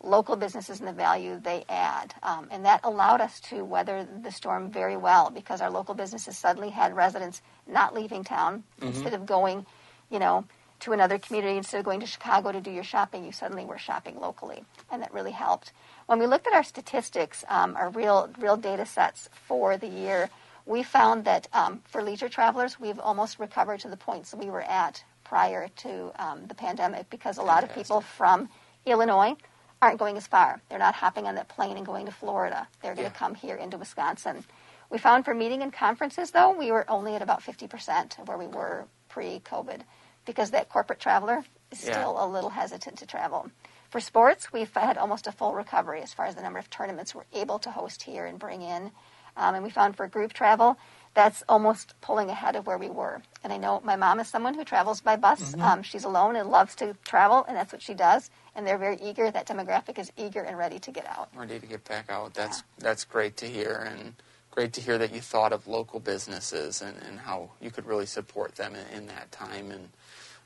local 0.03 0.35
businesses 0.35 0.81
and 0.81 0.89
the 0.89 0.93
value 0.93 1.39
they 1.39 1.65
add. 1.69 2.15
Um, 2.25 2.49
and 2.51 2.65
that 2.65 2.81
allowed 2.83 3.21
us 3.21 3.39
to 3.41 3.65
weather 3.65 4.09
the 4.23 4.33
storm 4.33 4.73
very 4.73 4.97
well 4.97 5.31
because 5.31 5.61
our 5.61 5.71
local 5.71 5.95
businesses 5.95 6.37
suddenly 6.37 6.71
had 6.71 6.97
residents 6.97 7.43
not 7.69 7.95
leaving 7.95 8.25
town. 8.25 8.65
Mm-hmm. 8.81 8.89
Instead 8.89 9.15
of 9.15 9.27
going, 9.27 9.67
you 10.11 10.19
know, 10.19 10.45
to 10.83 10.93
another 10.93 11.19
community, 11.19 11.57
instead 11.57 11.79
of 11.79 11.85
going 11.85 12.01
to 12.01 12.07
Chicago 12.07 12.53
to 12.53 12.61
do 12.61 12.71
your 12.71 12.85
shopping, 12.85 13.25
you 13.25 13.33
suddenly 13.33 13.65
were 13.65 13.79
shopping 13.79 14.19
locally. 14.21 14.65
And 14.91 15.01
that 15.03 15.15
really 15.15 15.31
helped. 15.31 15.73
When 16.07 16.19
we 16.19 16.27
looked 16.27 16.47
at 16.47 16.53
our 16.53 16.65
statistics, 16.65 17.45
um, 17.49 17.77
our 17.77 17.89
real, 17.91 18.29
real 18.39 18.57
data 18.57 18.85
sets 18.85 19.29
for 19.33 19.77
the 19.77 19.87
year, 19.87 20.29
we 20.67 20.83
found 20.83 21.25
that 21.25 21.49
um, 21.53 21.83
for 21.87 22.03
leisure 22.03 22.29
travelers, 22.29 22.81
we've 22.81 22.99
almost 22.99 23.39
recovered 23.39 23.81
to 23.81 23.89
the 23.89 23.97
points 23.97 24.35
we 24.35 24.51
were 24.51 24.63
at 24.63 25.05
prior 25.25 25.69
to 25.77 26.13
um, 26.23 26.47
the 26.47 26.55
pandemic 26.55 27.09
because 27.11 27.39
a 27.39 27.43
lot 27.43 27.65
of 27.65 27.75
people 27.75 28.01
from 28.01 28.49
Illinois 28.85 29.35
aren't 29.81 29.99
going 29.99 30.17
as 30.17 30.27
far. 30.27 30.61
They're 30.69 30.79
not 30.79 30.95
hopping 30.95 31.27
on 31.27 31.37
that 31.37 31.49
plane 31.49 31.77
and 31.77 31.87
going 31.87 32.07
to 32.07 32.13
Florida. 32.13 32.67
They're 32.83 32.95
going 32.95 33.09
to 33.09 33.15
yeah. 33.15 33.19
come 33.19 33.35
here 33.35 33.57
into 33.57 33.79
Wisconsin. 33.79 34.45
We 34.91 34.99
found 34.99 35.25
for 35.25 35.33
meeting 35.33 35.63
and 35.63 35.73
conferences, 35.73 36.33
though, 36.33 36.51
we 36.51 36.71
were 36.71 36.89
only 36.91 37.15
at 37.15 37.23
about 37.23 37.43
50% 37.43 38.19
of 38.19 38.29
where 38.29 38.37
we 38.37 38.47
were 38.47 38.85
pre 39.09 39.41
COVID 39.41 39.81
because 40.25 40.51
that 40.51 40.69
corporate 40.69 41.01
traveler 41.01 41.45
is 41.71 41.85
yeah. 41.85 41.93
still 41.93 42.23
a 42.23 42.27
little 42.27 42.51
hesitant 42.51 42.99
to 42.99 43.07
travel. 43.07 43.51
For 43.91 44.01
sports, 44.01 44.53
we've 44.53 44.73
had 44.75 44.97
almost 44.97 45.27
a 45.27 45.33
full 45.33 45.55
recovery 45.55 46.01
as 46.03 46.15
far 46.15 46.27
as 46.27 46.35
the 46.35 46.43
number 46.43 46.59
of 46.59 46.71
tournaments 46.71 47.15
we're 47.15 47.25
able 47.35 47.59
to 47.59 47.71
host 47.71 48.03
here 48.03 48.25
and 48.25 48.39
bring 48.39 48.63
in. 48.63 48.91
Um, 49.37 49.55
and 49.55 49.65
we 49.65 49.71
found 49.71 49.97
for 49.97 50.07
group 50.07 50.33
travel, 50.33 50.79
that's 51.15 51.43
almost 51.49 51.95
pulling 52.01 52.31
ahead 52.31 52.57
of 52.57 52.67
where 52.67 52.79
we 52.79 52.89
were. 52.89 53.23
And 53.45 53.53
I 53.53 53.59
know 53.59 53.81
my 53.85 53.97
mom 53.97 54.21
is 54.21 54.29
someone 54.29 54.55
who 54.55 54.65
travels 54.65 55.01
by 55.01 55.17
bus. 55.17 55.53
Mm-hmm. 55.53 55.63
Um, 55.63 55.83
she's 55.83 56.05
alone 56.05 56.37
and 56.37 56.51
loves 56.51 56.75
to 56.77 56.97
travel, 57.05 57.45
and 57.47 57.57
that's 57.57 57.73
what 57.73 57.83
she 57.83 57.95
does. 57.95 58.31
And 58.55 58.67
they're 58.67 58.79
very 58.79 58.99
eager. 59.03 59.31
That 59.31 59.47
demographic 59.47 59.99
is 59.99 60.11
eager 60.17 60.43
and 60.43 60.57
ready 60.57 60.79
to 60.79 60.91
get 60.91 61.07
out. 61.07 61.29
Ready 61.35 61.59
to 61.59 61.67
get 61.67 61.85
back 61.85 62.11
out. 62.11 62.35
That's 62.35 62.59
yeah. 62.59 62.85
that's 62.85 63.05
great 63.05 63.37
to 63.39 63.47
hear, 63.47 63.87
and 63.91 64.15
great 64.51 64.73
to 64.75 64.81
hear 64.81 64.99
that 64.99 65.15
you 65.15 65.21
thought 65.21 65.53
of 65.53 65.67
local 65.67 66.01
businesses 66.01 66.83
and, 66.83 66.97
and 67.07 67.21
how 67.21 67.51
you 67.61 67.71
could 67.71 67.87
really 67.87 68.07
support 68.07 68.55
them 68.57 68.75
in, 68.75 68.99
in 68.99 69.07
that 69.07 69.33
time. 69.33 69.71
And 69.71 69.89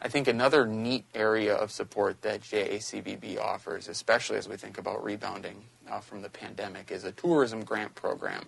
I 0.00 0.08
think 0.08 0.28
another 0.28 0.66
neat 0.66 1.04
area 1.14 1.54
of 1.54 1.70
support 1.70 2.20
that 2.22 2.42
JACVB 2.42 3.40
offers, 3.40 3.88
especially 3.88 4.36
as 4.36 4.48
we 4.48 4.56
think 4.56 4.78
about 4.78 5.02
rebounding 5.02 5.64
uh, 5.90 6.00
from 6.00 6.22
the 6.22 6.28
pandemic, 6.28 6.90
is 6.90 7.04
a 7.04 7.12
tourism 7.12 7.64
grant 7.64 7.94
program 7.94 8.44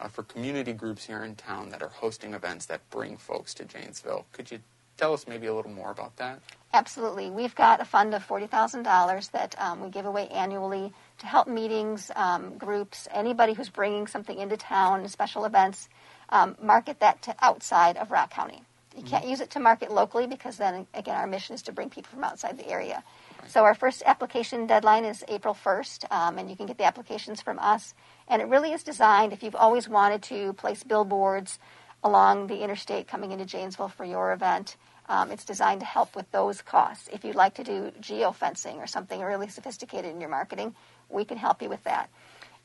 uh, 0.00 0.08
for 0.08 0.22
community 0.24 0.72
groups 0.72 1.04
here 1.06 1.24
in 1.24 1.34
town 1.34 1.70
that 1.70 1.82
are 1.82 1.88
hosting 1.88 2.34
events 2.34 2.66
that 2.66 2.88
bring 2.90 3.16
folks 3.16 3.54
to 3.54 3.64
Janesville. 3.64 4.26
Could 4.32 4.50
you 4.50 4.58
tell 4.98 5.14
us 5.14 5.26
maybe 5.26 5.46
a 5.46 5.54
little 5.54 5.70
more 5.70 5.90
about 5.90 6.16
that? 6.16 6.40
Absolutely. 6.74 7.30
We've 7.30 7.54
got 7.54 7.80
a 7.80 7.84
fund 7.84 8.14
of 8.14 8.26
$40,000 8.26 9.30
that 9.32 9.54
um, 9.58 9.82
we 9.82 9.90
give 9.90 10.06
away 10.06 10.28
annually 10.28 10.92
to 11.18 11.26
help 11.26 11.48
meetings, 11.48 12.10
um, 12.16 12.56
groups, 12.58 13.08
anybody 13.12 13.54
who's 13.54 13.68
bringing 13.70 14.06
something 14.06 14.38
into 14.38 14.56
town, 14.56 15.06
special 15.08 15.44
events, 15.44 15.88
um, 16.28 16.56
market 16.62 17.00
that 17.00 17.22
to 17.22 17.34
outside 17.40 17.96
of 17.96 18.10
Rock 18.10 18.30
County. 18.30 18.62
You 18.96 19.02
can't 19.02 19.26
use 19.26 19.40
it 19.40 19.50
to 19.50 19.60
market 19.60 19.90
locally 19.90 20.26
because 20.26 20.56
then, 20.56 20.86
again, 20.94 21.16
our 21.16 21.26
mission 21.26 21.54
is 21.54 21.62
to 21.62 21.72
bring 21.72 21.88
people 21.88 22.10
from 22.10 22.24
outside 22.24 22.58
the 22.58 22.68
area. 22.68 23.02
So 23.48 23.64
our 23.64 23.74
first 23.74 24.02
application 24.04 24.66
deadline 24.66 25.04
is 25.04 25.24
April 25.28 25.54
1st, 25.54 26.10
um, 26.10 26.38
and 26.38 26.50
you 26.50 26.56
can 26.56 26.66
get 26.66 26.78
the 26.78 26.84
applications 26.84 27.40
from 27.40 27.58
us. 27.58 27.94
And 28.28 28.42
it 28.42 28.48
really 28.48 28.72
is 28.72 28.82
designed 28.82 29.32
if 29.32 29.42
you've 29.42 29.56
always 29.56 29.88
wanted 29.88 30.22
to 30.24 30.52
place 30.54 30.82
billboards 30.82 31.58
along 32.04 32.48
the 32.48 32.62
interstate 32.62 33.08
coming 33.08 33.32
into 33.32 33.46
Janesville 33.46 33.88
for 33.88 34.04
your 34.04 34.32
event. 34.32 34.76
Um, 35.08 35.30
it's 35.30 35.44
designed 35.44 35.80
to 35.80 35.86
help 35.86 36.14
with 36.14 36.30
those 36.30 36.62
costs. 36.62 37.08
If 37.12 37.24
you'd 37.24 37.34
like 37.34 37.54
to 37.54 37.64
do 37.64 37.92
geofencing 38.00 38.76
or 38.76 38.86
something 38.86 39.20
really 39.20 39.48
sophisticated 39.48 40.12
in 40.12 40.20
your 40.20 40.30
marketing, 40.30 40.74
we 41.08 41.24
can 41.24 41.38
help 41.38 41.62
you 41.62 41.68
with 41.68 41.82
that. 41.84 42.10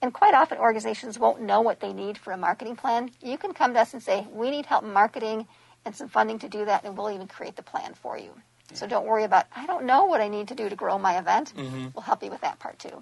And 0.02 0.14
quite 0.14 0.36
often, 0.36 0.60
organizations 0.60 1.18
won't 1.18 1.42
know 1.42 1.62
what 1.62 1.80
they 1.80 1.92
need 1.92 2.18
for 2.18 2.32
a 2.32 2.38
marketing 2.38 2.76
plan. 2.76 3.10
You 3.22 3.38
can 3.38 3.54
come 3.54 3.74
to 3.74 3.80
us 3.80 3.94
and 3.94 4.04
say, 4.04 4.28
We 4.32 4.52
need 4.52 4.68
help 4.68 4.84
marketing 4.84 5.48
and 5.88 5.96
some 5.96 6.10
funding 6.10 6.38
to 6.40 6.50
do 6.50 6.66
that, 6.66 6.84
and 6.84 6.96
we'll 6.96 7.10
even 7.10 7.28
create 7.28 7.56
the 7.56 7.64
plan 7.64 7.94
for 7.94 8.18
you. 8.18 8.30
So 8.74 8.86
don't 8.86 9.06
worry 9.06 9.24
about, 9.24 9.46
I 9.56 9.66
don't 9.66 9.86
know 9.86 10.06
what 10.06 10.20
I 10.20 10.28
need 10.28 10.50
to 10.50 10.56
do 10.56 10.68
to 10.68 10.76
grow 10.76 11.00
my 11.00 11.18
event. 11.18 11.54
Mm-hmm. 11.56 11.88
We'll 11.96 12.04
help 12.04 12.22
you 12.22 12.30
with 12.30 12.42
that 12.42 12.60
part 12.60 12.78
too. 12.78 13.02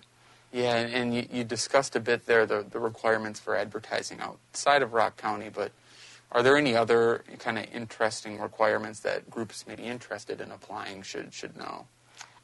Yeah, 0.54 0.76
and, 0.76 0.94
and 0.94 1.16
you, 1.16 1.28
you, 1.32 1.44
discussed 1.44 1.96
a 1.96 2.00
bit 2.00 2.28
there 2.28 2.46
the, 2.46 2.64
the 2.70 2.80
requirements 2.80 3.40
for 3.40 3.56
advertising 3.58 4.20
outside 4.22 4.84
of 4.84 4.94
Rock 4.94 5.18
County, 5.18 5.50
but 5.50 5.72
are 6.32 6.44
there 6.44 6.56
any 6.56 6.76
other 6.76 7.24
kind 7.40 7.58
of 7.58 7.66
interesting 7.74 8.40
requirements 8.40 9.00
that 9.02 9.30
groups 9.30 9.66
may 9.68 9.76
be 9.76 9.84
interested 9.84 10.40
in 10.40 10.52
applying 10.52 11.02
should, 11.02 11.34
should 11.34 11.58
know? 11.58 11.88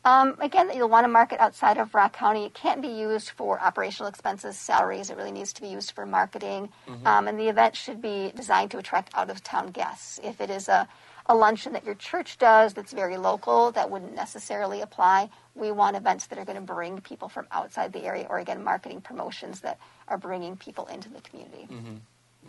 Um, 0.04 0.36
again, 0.40 0.72
you'll 0.74 0.90
want 0.90 1.04
to 1.04 1.10
market 1.10 1.40
outside 1.40 1.78
of 1.78 1.94
Rock 1.94 2.14
County. 2.14 2.46
It 2.46 2.54
can't 2.54 2.82
be 2.82 2.88
used 2.88 3.30
for 3.30 3.60
operational 3.60 4.10
expenses, 4.10 4.58
salaries. 4.58 5.10
It 5.10 5.18
really 5.18 5.32
needs 5.32 5.54
to 5.54 5.62
be 5.62 5.68
used 5.68 5.92
for 5.92 6.06
marketing. 6.06 6.70
Mm-hmm. 6.88 7.06
Um, 7.06 7.28
and 7.28 7.40
the 7.40 7.50
event 7.50 7.76
should 7.76 8.02
be 8.02 8.32
designed 8.36 8.72
to 8.72 8.80
attract 8.80 9.14
out 9.14 9.30
of 9.30 9.44
town 9.44 9.68
guests. 9.68 10.20
If 10.24 10.42
it 10.42 10.50
is 10.50 10.68
a 10.68 10.88
a 11.28 11.36
luncheon 11.36 11.74
that 11.74 11.86
your 11.86 11.96
church 11.96 12.38
does 12.38 12.74
that's 12.74 12.94
very 12.94 13.18
local 13.18 13.72
that 13.72 13.90
wouldn't 13.90 14.16
necessarily 14.16 14.82
apply. 14.82 15.30
We 15.56 15.72
want 15.72 15.96
events 15.96 16.28
that 16.28 16.40
are 16.40 16.46
going 16.46 16.58
to 16.58 16.62
bring 16.62 17.00
people 17.02 17.30
from 17.30 17.48
outside 17.52 17.94
the 17.94 18.04
area 18.04 18.26
or, 18.30 18.40
again, 18.40 18.64
marketing 18.64 19.02
promotions 19.02 19.62
that 19.62 19.80
are 20.08 20.18
bringing 20.18 20.58
people 20.58 20.88
into 20.88 21.10
the 21.10 21.22
community. 21.22 21.68
Mm-hmm. 21.72 21.96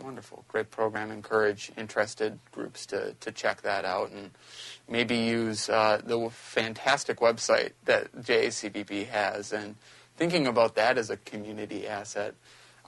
Wonderful. 0.01 0.43
Great 0.47 0.71
program. 0.71 1.11
Encourage 1.11 1.71
interested 1.77 2.39
groups 2.51 2.85
to, 2.87 3.13
to 3.19 3.31
check 3.31 3.61
that 3.61 3.85
out 3.85 4.11
and 4.11 4.31
maybe 4.89 5.15
use 5.15 5.69
uh, 5.69 6.01
the 6.03 6.29
fantastic 6.31 7.19
website 7.19 7.71
that 7.85 8.11
JACVB 8.15 9.07
has. 9.07 9.53
And 9.53 9.75
thinking 10.17 10.47
about 10.47 10.75
that 10.75 10.97
as 10.97 11.09
a 11.09 11.17
community 11.17 11.87
asset, 11.87 12.33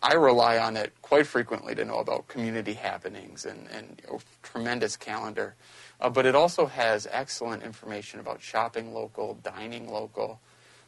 I 0.02 0.14
rely 0.16 0.58
on 0.58 0.78
it 0.78 0.94
quite 1.02 1.28
frequently 1.28 1.74
to 1.76 1.86
know 1.86 2.00
about 2.00 2.28
community 2.28 2.74
happenings 2.74 3.46
and, 3.46 3.68
and 3.70 4.02
a 4.12 4.18
tremendous 4.44 4.98
calendar. 4.98 5.56
Uh, 6.02 6.10
but 6.10 6.26
it 6.26 6.36
also 6.36 6.66
has 6.66 7.08
excellent 7.12 7.64
information 7.64 8.20
about 8.20 8.42
shopping 8.42 8.94
local, 8.94 9.36
dining 9.44 9.90
local. 9.90 10.40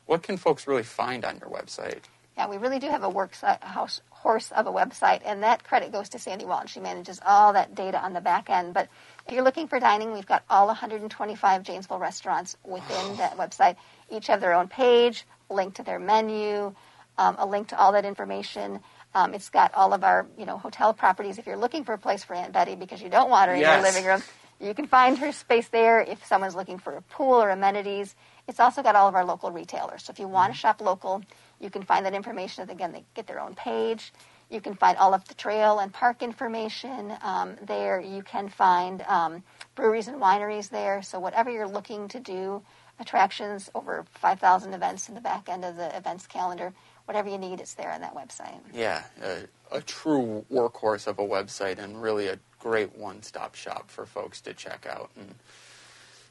What 0.05 0.23
can 0.23 0.37
folks 0.37 0.67
really 0.67 0.83
find 0.83 1.23
on 1.23 1.39
your 1.39 1.49
website? 1.49 2.03
Yeah, 2.37 2.47
we 2.47 2.57
really 2.57 2.77
do 2.77 2.87
have 2.87 3.03
a 3.03 3.09
work 3.09 3.33
house 3.61 3.99
horse 4.11 4.51
of 4.51 4.67
a 4.67 4.71
website, 4.71 5.21
and 5.25 5.41
that 5.41 5.63
credit 5.63 5.91
goes 5.91 6.09
to 6.09 6.19
Sandy 6.19 6.45
Walton. 6.45 6.67
She 6.67 6.79
manages 6.79 7.19
all 7.25 7.53
that 7.53 7.73
data 7.73 7.99
on 7.99 8.13
the 8.13 8.21
back 8.21 8.47
end. 8.47 8.75
But 8.75 8.89
if 9.25 9.33
you're 9.33 9.43
looking 9.43 9.67
for 9.67 9.79
dining, 9.79 10.11
we've 10.11 10.27
got 10.27 10.43
all 10.47 10.67
125 10.67 11.63
Janesville 11.63 11.97
restaurants 11.97 12.55
within 12.63 13.17
that 13.17 13.37
website. 13.37 13.75
Each 14.11 14.27
have 14.27 14.39
their 14.39 14.53
own 14.53 14.67
page, 14.67 15.25
link 15.49 15.73
to 15.75 15.83
their 15.83 15.97
menu, 15.97 16.75
um, 17.17 17.35
a 17.39 17.45
link 17.45 17.69
to 17.69 17.79
all 17.79 17.93
that 17.93 18.05
information. 18.05 18.81
Um, 19.15 19.33
it's 19.33 19.49
got 19.49 19.73
all 19.73 19.93
of 19.93 20.03
our, 20.03 20.27
you 20.37 20.45
know, 20.45 20.59
hotel 20.59 20.93
properties. 20.93 21.39
If 21.39 21.47
you're 21.47 21.57
looking 21.57 21.85
for 21.85 21.93
a 21.93 21.97
place 21.97 22.23
for 22.23 22.35
Aunt 22.35 22.53
Betty 22.53 22.75
because 22.75 23.01
you 23.01 23.09
don't 23.09 23.31
want 23.31 23.49
her 23.49 23.55
yes. 23.55 23.65
in 23.65 23.73
your 23.73 23.91
living 23.91 24.05
room, 24.07 24.21
you 24.59 24.73
can 24.75 24.87
find 24.87 25.17
her 25.17 25.31
space 25.31 25.67
there. 25.69 26.01
If 26.01 26.25
someone's 26.25 26.55
looking 26.55 26.77
for 26.77 26.93
a 26.93 27.01
pool 27.01 27.41
or 27.41 27.49
amenities, 27.49 28.15
it's 28.47 28.59
also 28.59 28.81
got 28.81 28.95
all 28.95 29.07
of 29.07 29.15
our 29.15 29.25
local 29.25 29.51
retailers. 29.51 30.03
So 30.03 30.11
if 30.11 30.19
you 30.19 30.27
want 30.27 30.53
to 30.53 30.57
shop 30.57 30.81
local, 30.81 31.23
you 31.59 31.69
can 31.69 31.83
find 31.83 32.05
that 32.05 32.13
information. 32.13 32.69
Again, 32.69 32.91
they 32.91 33.03
get 33.13 33.27
their 33.27 33.39
own 33.39 33.55
page. 33.55 34.13
You 34.49 34.61
can 34.61 34.75
find 34.75 34.97
all 34.97 35.13
of 35.13 35.27
the 35.27 35.33
trail 35.33 35.79
and 35.79 35.91
park 35.91 36.21
information 36.21 37.13
um, 37.21 37.57
there. 37.61 37.99
You 37.99 38.23
can 38.23 38.47
find 38.47 39.01
um, 39.03 39.43
breweries 39.75 40.07
and 40.07 40.21
wineries 40.21 40.69
there. 40.69 41.01
So 41.01 41.19
whatever 41.19 41.49
you're 41.51 41.67
looking 41.67 42.07
to 42.09 42.19
do, 42.19 42.61
attractions, 42.99 43.69
over 43.75 44.05
5,000 44.13 44.73
events 44.73 45.09
in 45.09 45.15
the 45.15 45.21
back 45.21 45.49
end 45.49 45.65
of 45.65 45.75
the 45.75 45.95
events 45.95 46.27
calendar 46.27 46.73
whatever 47.07 47.29
you 47.29 47.37
need, 47.37 47.59
it's 47.61 47.73
there 47.73 47.91
on 47.91 48.01
that 48.01 48.13
website. 48.13 48.59
Yeah, 48.73 49.03
a, 49.23 49.77
a 49.77 49.81
true 49.81 50.45
workhorse 50.51 51.07
of 51.07 51.17
a 51.19 51.25
website 51.25 51.79
and 51.79 52.01
really 52.01 52.27
a 52.27 52.37
great 52.59 52.97
one-stop 52.97 53.55
shop 53.55 53.89
for 53.89 54.05
folks 54.05 54.41
to 54.41 54.53
check 54.53 54.85
out. 54.85 55.09
And 55.17 55.35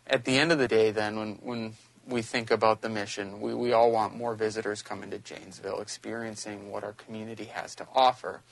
at 0.07 0.27
the 0.27 0.39
end 0.39 0.53
of 0.53 0.59
the 0.59 0.69
day, 0.69 0.91
then, 0.91 1.17
when 1.17 1.35
when 1.37 1.75
we 2.07 2.23
think 2.23 2.51
about 2.51 2.83
the 2.83 2.89
mission, 2.89 3.41
we, 3.41 3.55
we 3.55 3.73
all 3.73 3.91
want 3.91 4.15
more 4.15 4.35
visitors 4.35 4.83
coming 4.83 5.11
to 5.11 5.19
Janesville, 5.19 5.81
experiencing 5.81 6.71
what 6.71 6.85
our 6.85 6.93
community 6.93 7.45
has 7.47 7.75
to 7.77 7.87
offer. 7.95 8.43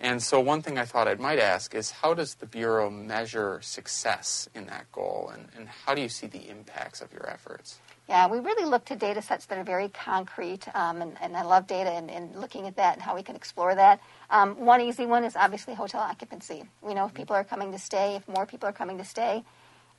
And 0.00 0.22
so, 0.22 0.40
one 0.40 0.62
thing 0.62 0.78
I 0.78 0.84
thought 0.84 1.06
I 1.06 1.14
might 1.14 1.38
ask 1.38 1.74
is 1.74 1.90
how 1.90 2.14
does 2.14 2.34
the 2.34 2.46
Bureau 2.46 2.90
measure 2.90 3.60
success 3.62 4.48
in 4.54 4.66
that 4.66 4.90
goal, 4.90 5.30
and, 5.32 5.48
and 5.56 5.68
how 5.68 5.94
do 5.94 6.00
you 6.00 6.08
see 6.08 6.26
the 6.26 6.48
impacts 6.48 7.00
of 7.00 7.12
your 7.12 7.28
efforts? 7.28 7.78
Yeah, 8.08 8.26
we 8.26 8.40
really 8.40 8.68
look 8.68 8.84
to 8.86 8.96
data 8.96 9.22
sets 9.22 9.46
that 9.46 9.58
are 9.58 9.64
very 9.64 9.88
concrete, 9.88 10.66
um, 10.74 11.02
and, 11.02 11.16
and, 11.22 11.36
I 11.36 11.42
love 11.42 11.68
data 11.68 11.90
and, 11.90 12.10
and, 12.10 12.34
looking 12.34 12.66
at 12.66 12.76
that 12.76 12.94
and 12.94 13.02
how 13.02 13.14
we 13.14 13.22
can 13.22 13.36
explore 13.36 13.76
that. 13.76 14.00
Um, 14.28 14.56
one 14.64 14.80
easy 14.80 15.06
one 15.06 15.22
is 15.22 15.36
obviously 15.36 15.74
hotel 15.74 16.00
occupancy. 16.00 16.64
We 16.80 16.94
know 16.94 17.06
if 17.06 17.14
people 17.14 17.36
are 17.36 17.44
coming 17.44 17.70
to 17.70 17.78
stay, 17.78 18.16
if 18.16 18.26
more 18.26 18.44
people 18.44 18.68
are 18.68 18.72
coming 18.72 18.98
to 18.98 19.04
stay, 19.04 19.44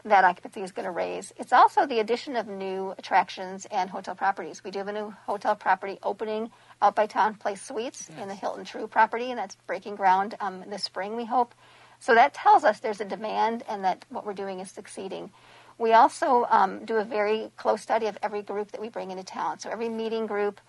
that 0.06 0.24
occupancy 0.24 0.62
is 0.62 0.72
going 0.72 0.86
to 0.86 0.92
raise. 0.92 1.32
It's 1.38 1.54
also 1.54 1.86
the 1.86 2.00
addition 2.00 2.36
of 2.36 2.48
new 2.48 2.94
attractions 2.98 3.66
and 3.72 3.90
hotel 3.90 4.16
properties. 4.16 4.64
We 4.64 4.72
do 4.72 4.80
have 4.80 4.88
a 4.90 4.94
new 4.94 5.16
hotel 5.26 5.56
property 5.56 5.98
opening 6.04 6.52
out 6.82 6.96
by 6.96 7.08
TownePlace 7.08 7.60
Suites 7.60 8.10
yes. 8.10 8.22
in 8.22 8.28
the 8.28 8.36
Hilton 8.36 8.66
Tru 8.66 8.88
property, 8.88 9.32
and 9.32 9.40
that's 9.40 9.56
breaking 9.68 9.96
ground 9.96 10.36
um, 10.42 10.64
this 10.68 10.84
spring, 10.84 11.16
we 11.16 11.26
hope. 11.26 11.56
So 12.00 12.16
that 12.16 12.34
tells 12.34 12.66
us 12.66 12.80
there's 12.80 13.00
a 13.00 13.06
demand 13.06 13.64
and 13.70 13.86
that 13.86 14.06
what 14.10 14.26
we're 14.26 14.34
doing 14.34 14.60
is 14.60 14.70
succeeding. 14.70 15.32
We 15.78 15.94
also 15.94 16.46
um, 16.50 16.86
do 16.86 16.98
a 16.98 17.06
very 17.06 17.52
close 17.56 17.82
study 17.82 18.08
of 18.08 18.18
every 18.22 18.42
group 18.42 18.72
that 18.72 18.82
we 18.82 18.90
bring 18.90 19.10
into 19.12 19.24
town. 19.24 19.60
So 19.60 19.70
every 19.70 19.90
meeting 19.90 20.28
group, 20.28 20.60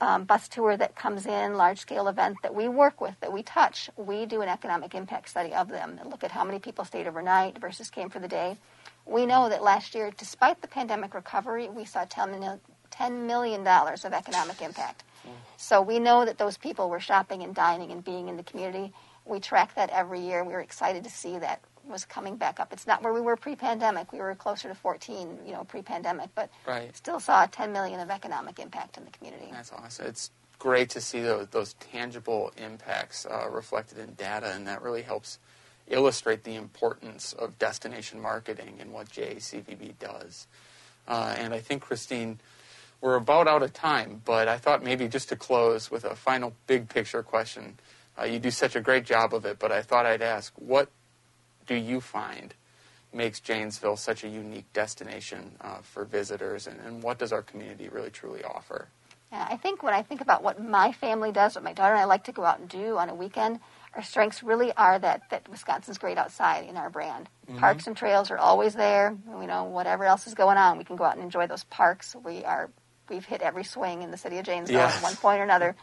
um, 0.00 0.24
bus 0.24 0.48
tour 0.48 0.76
that 0.76 0.96
comes 0.96 1.26
in, 1.26 1.56
large 1.56 1.78
scale 1.80 2.08
event 2.08 2.38
that 2.42 2.54
we 2.54 2.68
work 2.68 3.00
with, 3.00 3.14
that 3.20 3.32
we 3.32 3.42
touch, 3.42 3.90
we 3.96 4.26
do 4.26 4.42
an 4.42 4.48
economic 4.48 4.94
impact 4.94 5.28
study 5.30 5.52
of 5.54 5.68
them 5.68 5.98
and 6.00 6.10
look 6.10 6.24
at 6.24 6.32
how 6.32 6.44
many 6.44 6.58
people 6.58 6.84
stayed 6.84 7.06
overnight 7.06 7.58
versus 7.58 7.90
came 7.90 8.10
for 8.10 8.18
the 8.20 8.28
day. 8.28 8.56
We 9.06 9.26
know 9.26 9.48
that 9.48 9.62
last 9.62 9.94
year, 9.94 10.12
despite 10.16 10.60
the 10.62 10.68
pandemic 10.68 11.14
recovery, 11.14 11.68
we 11.68 11.84
saw 11.84 12.04
$10 12.04 13.26
million 13.26 13.66
of 13.66 14.12
economic 14.12 14.62
impact. 14.62 15.04
So 15.56 15.82
we 15.82 15.98
know 15.98 16.24
that 16.24 16.38
those 16.38 16.56
people 16.56 16.90
were 16.90 17.00
shopping 17.00 17.42
and 17.42 17.54
dining 17.54 17.90
and 17.90 18.04
being 18.04 18.28
in 18.28 18.36
the 18.36 18.42
community. 18.42 18.92
We 19.24 19.40
track 19.40 19.74
that 19.76 19.90
every 19.90 20.20
year. 20.20 20.44
We 20.44 20.52
were 20.52 20.60
excited 20.60 21.04
to 21.04 21.10
see 21.10 21.38
that 21.38 21.60
was 21.90 22.04
coming 22.04 22.36
back 22.36 22.60
up. 22.60 22.72
It's 22.72 22.86
not 22.86 23.02
where 23.02 23.12
we 23.12 23.20
were 23.20 23.36
pre-pandemic. 23.36 24.12
We 24.12 24.20
were 24.20 24.34
closer 24.34 24.68
to 24.68 24.74
14, 24.74 25.40
you 25.46 25.52
know, 25.52 25.64
pre-pandemic, 25.64 26.30
but 26.34 26.50
right. 26.66 26.94
still 26.96 27.20
saw 27.20 27.46
10 27.46 27.72
million 27.72 28.00
of 28.00 28.10
economic 28.10 28.58
impact 28.58 28.96
in 28.96 29.04
the 29.04 29.10
community. 29.10 29.48
That's 29.50 29.72
awesome. 29.72 30.06
It's 30.06 30.30
great 30.58 30.90
to 30.90 31.00
see 31.00 31.20
those, 31.20 31.48
those 31.48 31.74
tangible 31.74 32.52
impacts 32.56 33.26
uh, 33.26 33.48
reflected 33.50 33.98
in 33.98 34.14
data, 34.14 34.52
and 34.54 34.66
that 34.66 34.82
really 34.82 35.02
helps 35.02 35.38
illustrate 35.88 36.44
the 36.44 36.54
importance 36.54 37.32
of 37.32 37.58
destination 37.58 38.20
marketing 38.20 38.76
and 38.80 38.92
what 38.92 39.08
JACVB 39.08 39.98
does. 39.98 40.46
Uh, 41.08 41.34
and 41.36 41.52
I 41.52 41.58
think 41.58 41.82
Christine 41.82 42.38
we're 43.00 43.16
about 43.16 43.48
out 43.48 43.62
of 43.62 43.72
time, 43.72 44.20
but 44.24 44.48
I 44.48 44.58
thought 44.58 44.82
maybe 44.82 45.08
just 45.08 45.30
to 45.30 45.36
close 45.36 45.90
with 45.90 46.04
a 46.04 46.14
final 46.14 46.52
big 46.66 46.88
picture 46.88 47.22
question. 47.22 47.78
Uh, 48.18 48.24
you 48.24 48.38
do 48.38 48.50
such 48.50 48.76
a 48.76 48.80
great 48.80 49.04
job 49.04 49.32
of 49.32 49.46
it, 49.46 49.58
but 49.58 49.72
I 49.72 49.82
thought 49.82 50.04
I'd 50.04 50.22
ask 50.22 50.52
what 50.56 50.90
do 51.66 51.74
you 51.74 52.00
find 52.00 52.54
makes 53.12 53.40
Janesville 53.40 53.96
such 53.96 54.22
a 54.22 54.28
unique 54.28 54.72
destination 54.72 55.52
uh, 55.60 55.78
for 55.82 56.04
visitors, 56.04 56.66
and, 56.66 56.78
and, 56.80 57.02
what 57.02 57.18
does 57.18 57.32
our 57.32 57.42
community 57.42 57.88
really 57.88 58.10
truly 58.10 58.44
offer? 58.44 58.88
Yeah, 59.32 59.46
I 59.50 59.56
think 59.56 59.82
when 59.82 59.94
I 59.94 60.02
think 60.02 60.20
about 60.20 60.42
what 60.42 60.62
my 60.62 60.92
family 60.92 61.32
does, 61.32 61.56
what 61.56 61.64
my 61.64 61.72
daughter 61.72 61.94
and 61.94 62.00
I 62.00 62.04
like 62.04 62.24
to 62.24 62.32
go 62.32 62.44
out 62.44 62.60
and 62.60 62.68
do 62.68 62.98
on 62.98 63.08
a 63.08 63.14
weekend, 63.14 63.60
our 63.94 64.02
strengths 64.02 64.42
really 64.42 64.72
are 64.72 64.98
that, 64.98 65.22
that 65.30 65.48
Wisconsin's 65.48 65.98
great 65.98 66.18
outside 66.18 66.68
in 66.68 66.76
our 66.76 66.90
brand. 66.90 67.28
Mm-hmm. 67.48 67.58
Parks 67.58 67.86
and 67.86 67.96
trails 67.96 68.30
are 68.30 68.38
always 68.38 68.74
there. 68.74 69.16
You 69.28 69.46
know, 69.46 69.64
whatever 69.64 70.04
else 70.04 70.26
is 70.26 70.34
going 70.34 70.56
on, 70.56 70.78
we 70.78 70.84
can 70.84 70.96
go 70.96 71.04
out 71.04 71.14
and 71.14 71.24
enjoy 71.24 71.46
those 71.48 71.64
parks. 71.64 72.14
We 72.24 72.44
are 72.44 72.70
we've 73.08 73.24
hit 73.24 73.42
every 73.42 73.64
swing 73.64 74.02
in 74.02 74.10
the 74.10 74.16
city 74.16 74.38
of 74.38 74.46
Janesville 74.46 74.78
yes. 74.78 74.96
at 74.98 75.02
one 75.02 75.16
point 75.16 75.40
or 75.40 75.42
another. 75.42 75.74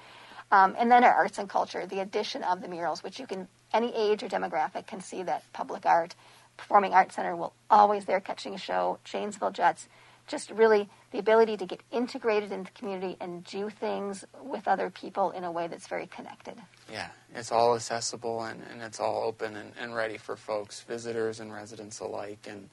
Um, 0.49 0.75
and 0.79 0.89
then 0.89 1.03
our 1.03 1.13
arts 1.13 1.37
and 1.37 1.49
culture, 1.49 1.85
the 1.85 1.99
addition 1.99 2.43
of 2.43 2.61
the 2.61 2.69
murals, 2.69 3.03
which 3.03 3.19
you 3.19 3.27
can, 3.27 3.49
any 3.73 3.93
age 3.95 4.23
or 4.23 4.27
demographic 4.27 4.87
can 4.87 5.01
see 5.01 5.23
that 5.23 5.43
public 5.53 5.85
art, 5.85 6.15
performing 6.57 6.93
arts 6.93 7.15
center 7.15 7.35
will 7.35 7.53
always 7.69 8.05
there 8.05 8.19
catching 8.19 8.53
a 8.53 8.57
show, 8.57 8.99
Janesville 9.03 9.51
Jets, 9.51 9.87
just 10.27 10.51
really 10.51 10.89
the 11.11 11.19
ability 11.19 11.55
to 11.57 11.65
get 11.65 11.81
integrated 11.91 12.51
into 12.51 12.71
the 12.71 12.79
community 12.79 13.15
and 13.19 13.43
do 13.45 13.69
things 13.69 14.25
with 14.41 14.67
other 14.67 14.89
people 14.89 15.31
in 15.31 15.43
a 15.43 15.51
way 15.51 15.67
that's 15.67 15.87
very 15.87 16.07
connected. 16.07 16.55
Yeah, 16.91 17.07
it's 17.33 17.51
all 17.51 17.75
accessible 17.75 18.43
and, 18.43 18.61
and 18.71 18.81
it's 18.81 18.99
all 18.99 19.23
open 19.23 19.55
and, 19.55 19.71
and 19.79 19.95
ready 19.95 20.17
for 20.17 20.35
folks, 20.35 20.81
visitors 20.81 21.39
and 21.39 21.53
residents 21.53 21.99
alike. 22.01 22.45
And 22.49 22.69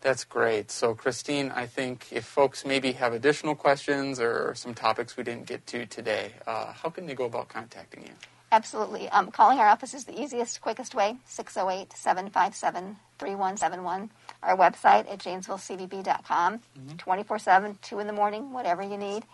that's 0.00 0.24
great. 0.24 0.72
So, 0.72 0.94
Christine, 0.94 1.52
I 1.52 1.66
think 1.66 2.08
if 2.10 2.24
folks 2.24 2.64
maybe 2.64 2.92
have 2.92 3.12
additional 3.12 3.54
questions 3.54 4.18
or 4.18 4.52
some 4.56 4.74
topics 4.74 5.16
we 5.16 5.22
didn't 5.22 5.46
get 5.46 5.64
to 5.68 5.86
today, 5.86 6.32
uh, 6.46 6.72
how 6.72 6.90
can 6.90 7.06
they 7.06 7.14
go 7.14 7.26
about 7.26 7.48
contacting 7.48 8.02
you? 8.02 8.12
Absolutely. 8.52 9.08
Um, 9.08 9.30
calling 9.30 9.58
our 9.58 9.66
office 9.66 9.94
is 9.94 10.04
the 10.04 10.20
easiest, 10.20 10.60
quickest 10.60 10.94
way 10.94 11.16
608 11.24 11.96
757 11.96 12.96
3171. 13.18 14.10
Our 14.42 14.56
website 14.56 15.10
at 15.10 15.18
janesvillecvb.com, 15.20 16.58
mm-hmm. 16.58 16.96
24 16.96 17.38
7, 17.38 17.78
2 17.80 17.98
in 17.98 18.06
the 18.06 18.12
morning, 18.12 18.52
whatever 18.52 18.82
you 18.82 18.98
need. 18.98 19.24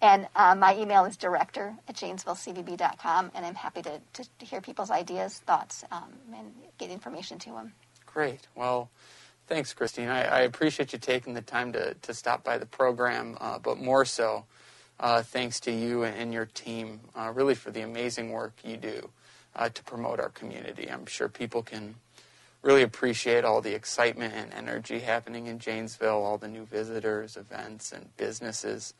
And 0.00 0.26
uh, 0.34 0.54
my 0.54 0.76
email 0.76 1.04
is 1.04 1.18
director 1.18 1.76
at 1.86 1.96
janesvillecvb.com, 1.96 3.30
and 3.34 3.46
I'm 3.46 3.54
happy 3.54 3.82
to, 3.82 4.00
to, 4.14 4.28
to 4.38 4.46
hear 4.46 4.62
people's 4.62 4.90
ideas, 4.90 5.38
thoughts, 5.40 5.84
um, 5.92 6.10
and 6.34 6.52
get 6.78 6.90
information 6.90 7.38
to 7.40 7.50
them. 7.50 7.74
Great. 8.06 8.48
Well, 8.56 8.90
Thanks, 9.48 9.74
Christine. 9.74 10.08
I, 10.08 10.22
I, 10.22 10.40
appreciate 10.42 10.92
you 10.92 10.98
taking 11.00 11.34
the 11.34 11.42
time 11.42 11.72
to, 11.72 11.94
to 11.94 12.14
stop 12.14 12.44
by 12.44 12.58
the 12.58 12.64
program, 12.64 13.36
uh, 13.40 13.58
but 13.58 13.76
more 13.76 14.04
so, 14.04 14.46
uh, 15.02 15.22
thanks 15.22 15.60
to 15.60 15.72
you 15.72 16.04
and 16.04 16.32
your 16.32 16.46
team, 16.46 17.00
uh, 17.14 17.32
really 17.34 17.54
for 17.54 17.70
the 17.70 17.82
amazing 17.82 18.30
work 18.30 18.54
you 18.64 18.76
do 18.76 19.10
uh, 19.56 19.68
to 19.68 19.82
promote 19.82 20.20
our 20.20 20.30
community. 20.30 20.88
I'm 20.90 21.06
sure 21.06 21.28
people 21.28 21.62
can 21.62 21.96
really 22.62 22.82
appreciate 22.82 23.44
all 23.44 23.60
the 23.60 23.74
excitement 23.74 24.32
and 24.34 24.52
energy 24.54 25.00
happening 25.00 25.48
in 25.48 25.58
Janesville, 25.58 26.22
all 26.22 26.38
the 26.38 26.46
new 26.46 26.64
visitors, 26.64 27.36
events, 27.36 27.90
and 27.90 28.16
businesses 28.16 28.94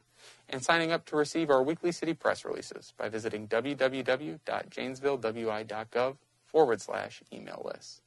and 0.50 0.64
signing 0.64 0.92
up 0.92 1.06
to 1.06 1.16
receive 1.16 1.50
our 1.50 1.64
weekly 1.64 1.92
city 1.92 2.14
press 2.14 2.46
releases 2.46 2.94
by 2.98 3.10
visiting 3.10 3.48
www.janesvillewi.gov 3.48 6.18
forward 6.46 6.82
slash 6.82 7.24
email 7.34 7.64
list. 7.66 8.02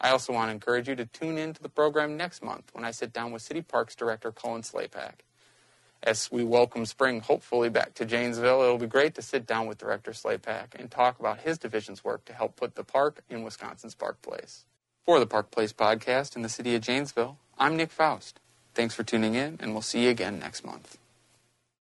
I 0.00 0.10
also 0.10 0.32
want 0.32 0.48
to 0.48 0.52
encourage 0.52 0.88
you 0.88 0.96
to 0.96 1.06
tune 1.06 1.38
in 1.38 1.52
to 1.54 1.62
the 1.62 1.68
program 1.68 2.16
next 2.16 2.42
month 2.42 2.70
when 2.72 2.84
I 2.84 2.90
sit 2.92 3.12
down 3.12 3.30
with 3.32 3.42
City 3.42 3.62
Parks 3.62 3.94
Director 3.94 4.32
Cullen 4.32 4.62
Slapak. 4.62 5.12
As 6.04 6.32
we 6.32 6.42
welcome 6.42 6.84
spring 6.84 7.20
hopefully 7.20 7.68
back 7.68 7.94
to 7.94 8.04
Janesville, 8.04 8.60
it'll 8.62 8.76
be 8.76 8.88
great 8.88 9.14
to 9.14 9.22
sit 9.22 9.46
down 9.46 9.68
with 9.68 9.78
Director 9.78 10.10
Slapak 10.10 10.74
and 10.74 10.90
talk 10.90 11.20
about 11.20 11.42
his 11.42 11.58
division's 11.58 12.02
work 12.02 12.24
to 12.24 12.32
help 12.32 12.56
put 12.56 12.74
the 12.74 12.82
park 12.82 13.22
in 13.30 13.44
Wisconsin's 13.44 13.94
Park 13.94 14.20
Place. 14.20 14.64
For 15.04 15.20
the 15.20 15.26
Park 15.26 15.52
Place 15.52 15.72
podcast 15.72 16.34
in 16.34 16.42
the 16.42 16.48
city 16.48 16.74
of 16.74 16.82
Janesville, 16.82 17.38
I'm 17.56 17.76
Nick 17.76 17.92
Faust. 17.92 18.40
Thanks 18.74 18.96
for 18.96 19.04
tuning 19.04 19.36
in, 19.36 19.58
and 19.60 19.74
we'll 19.74 19.80
see 19.80 20.04
you 20.04 20.10
again 20.10 20.40
next 20.40 20.64
month. 20.64 20.98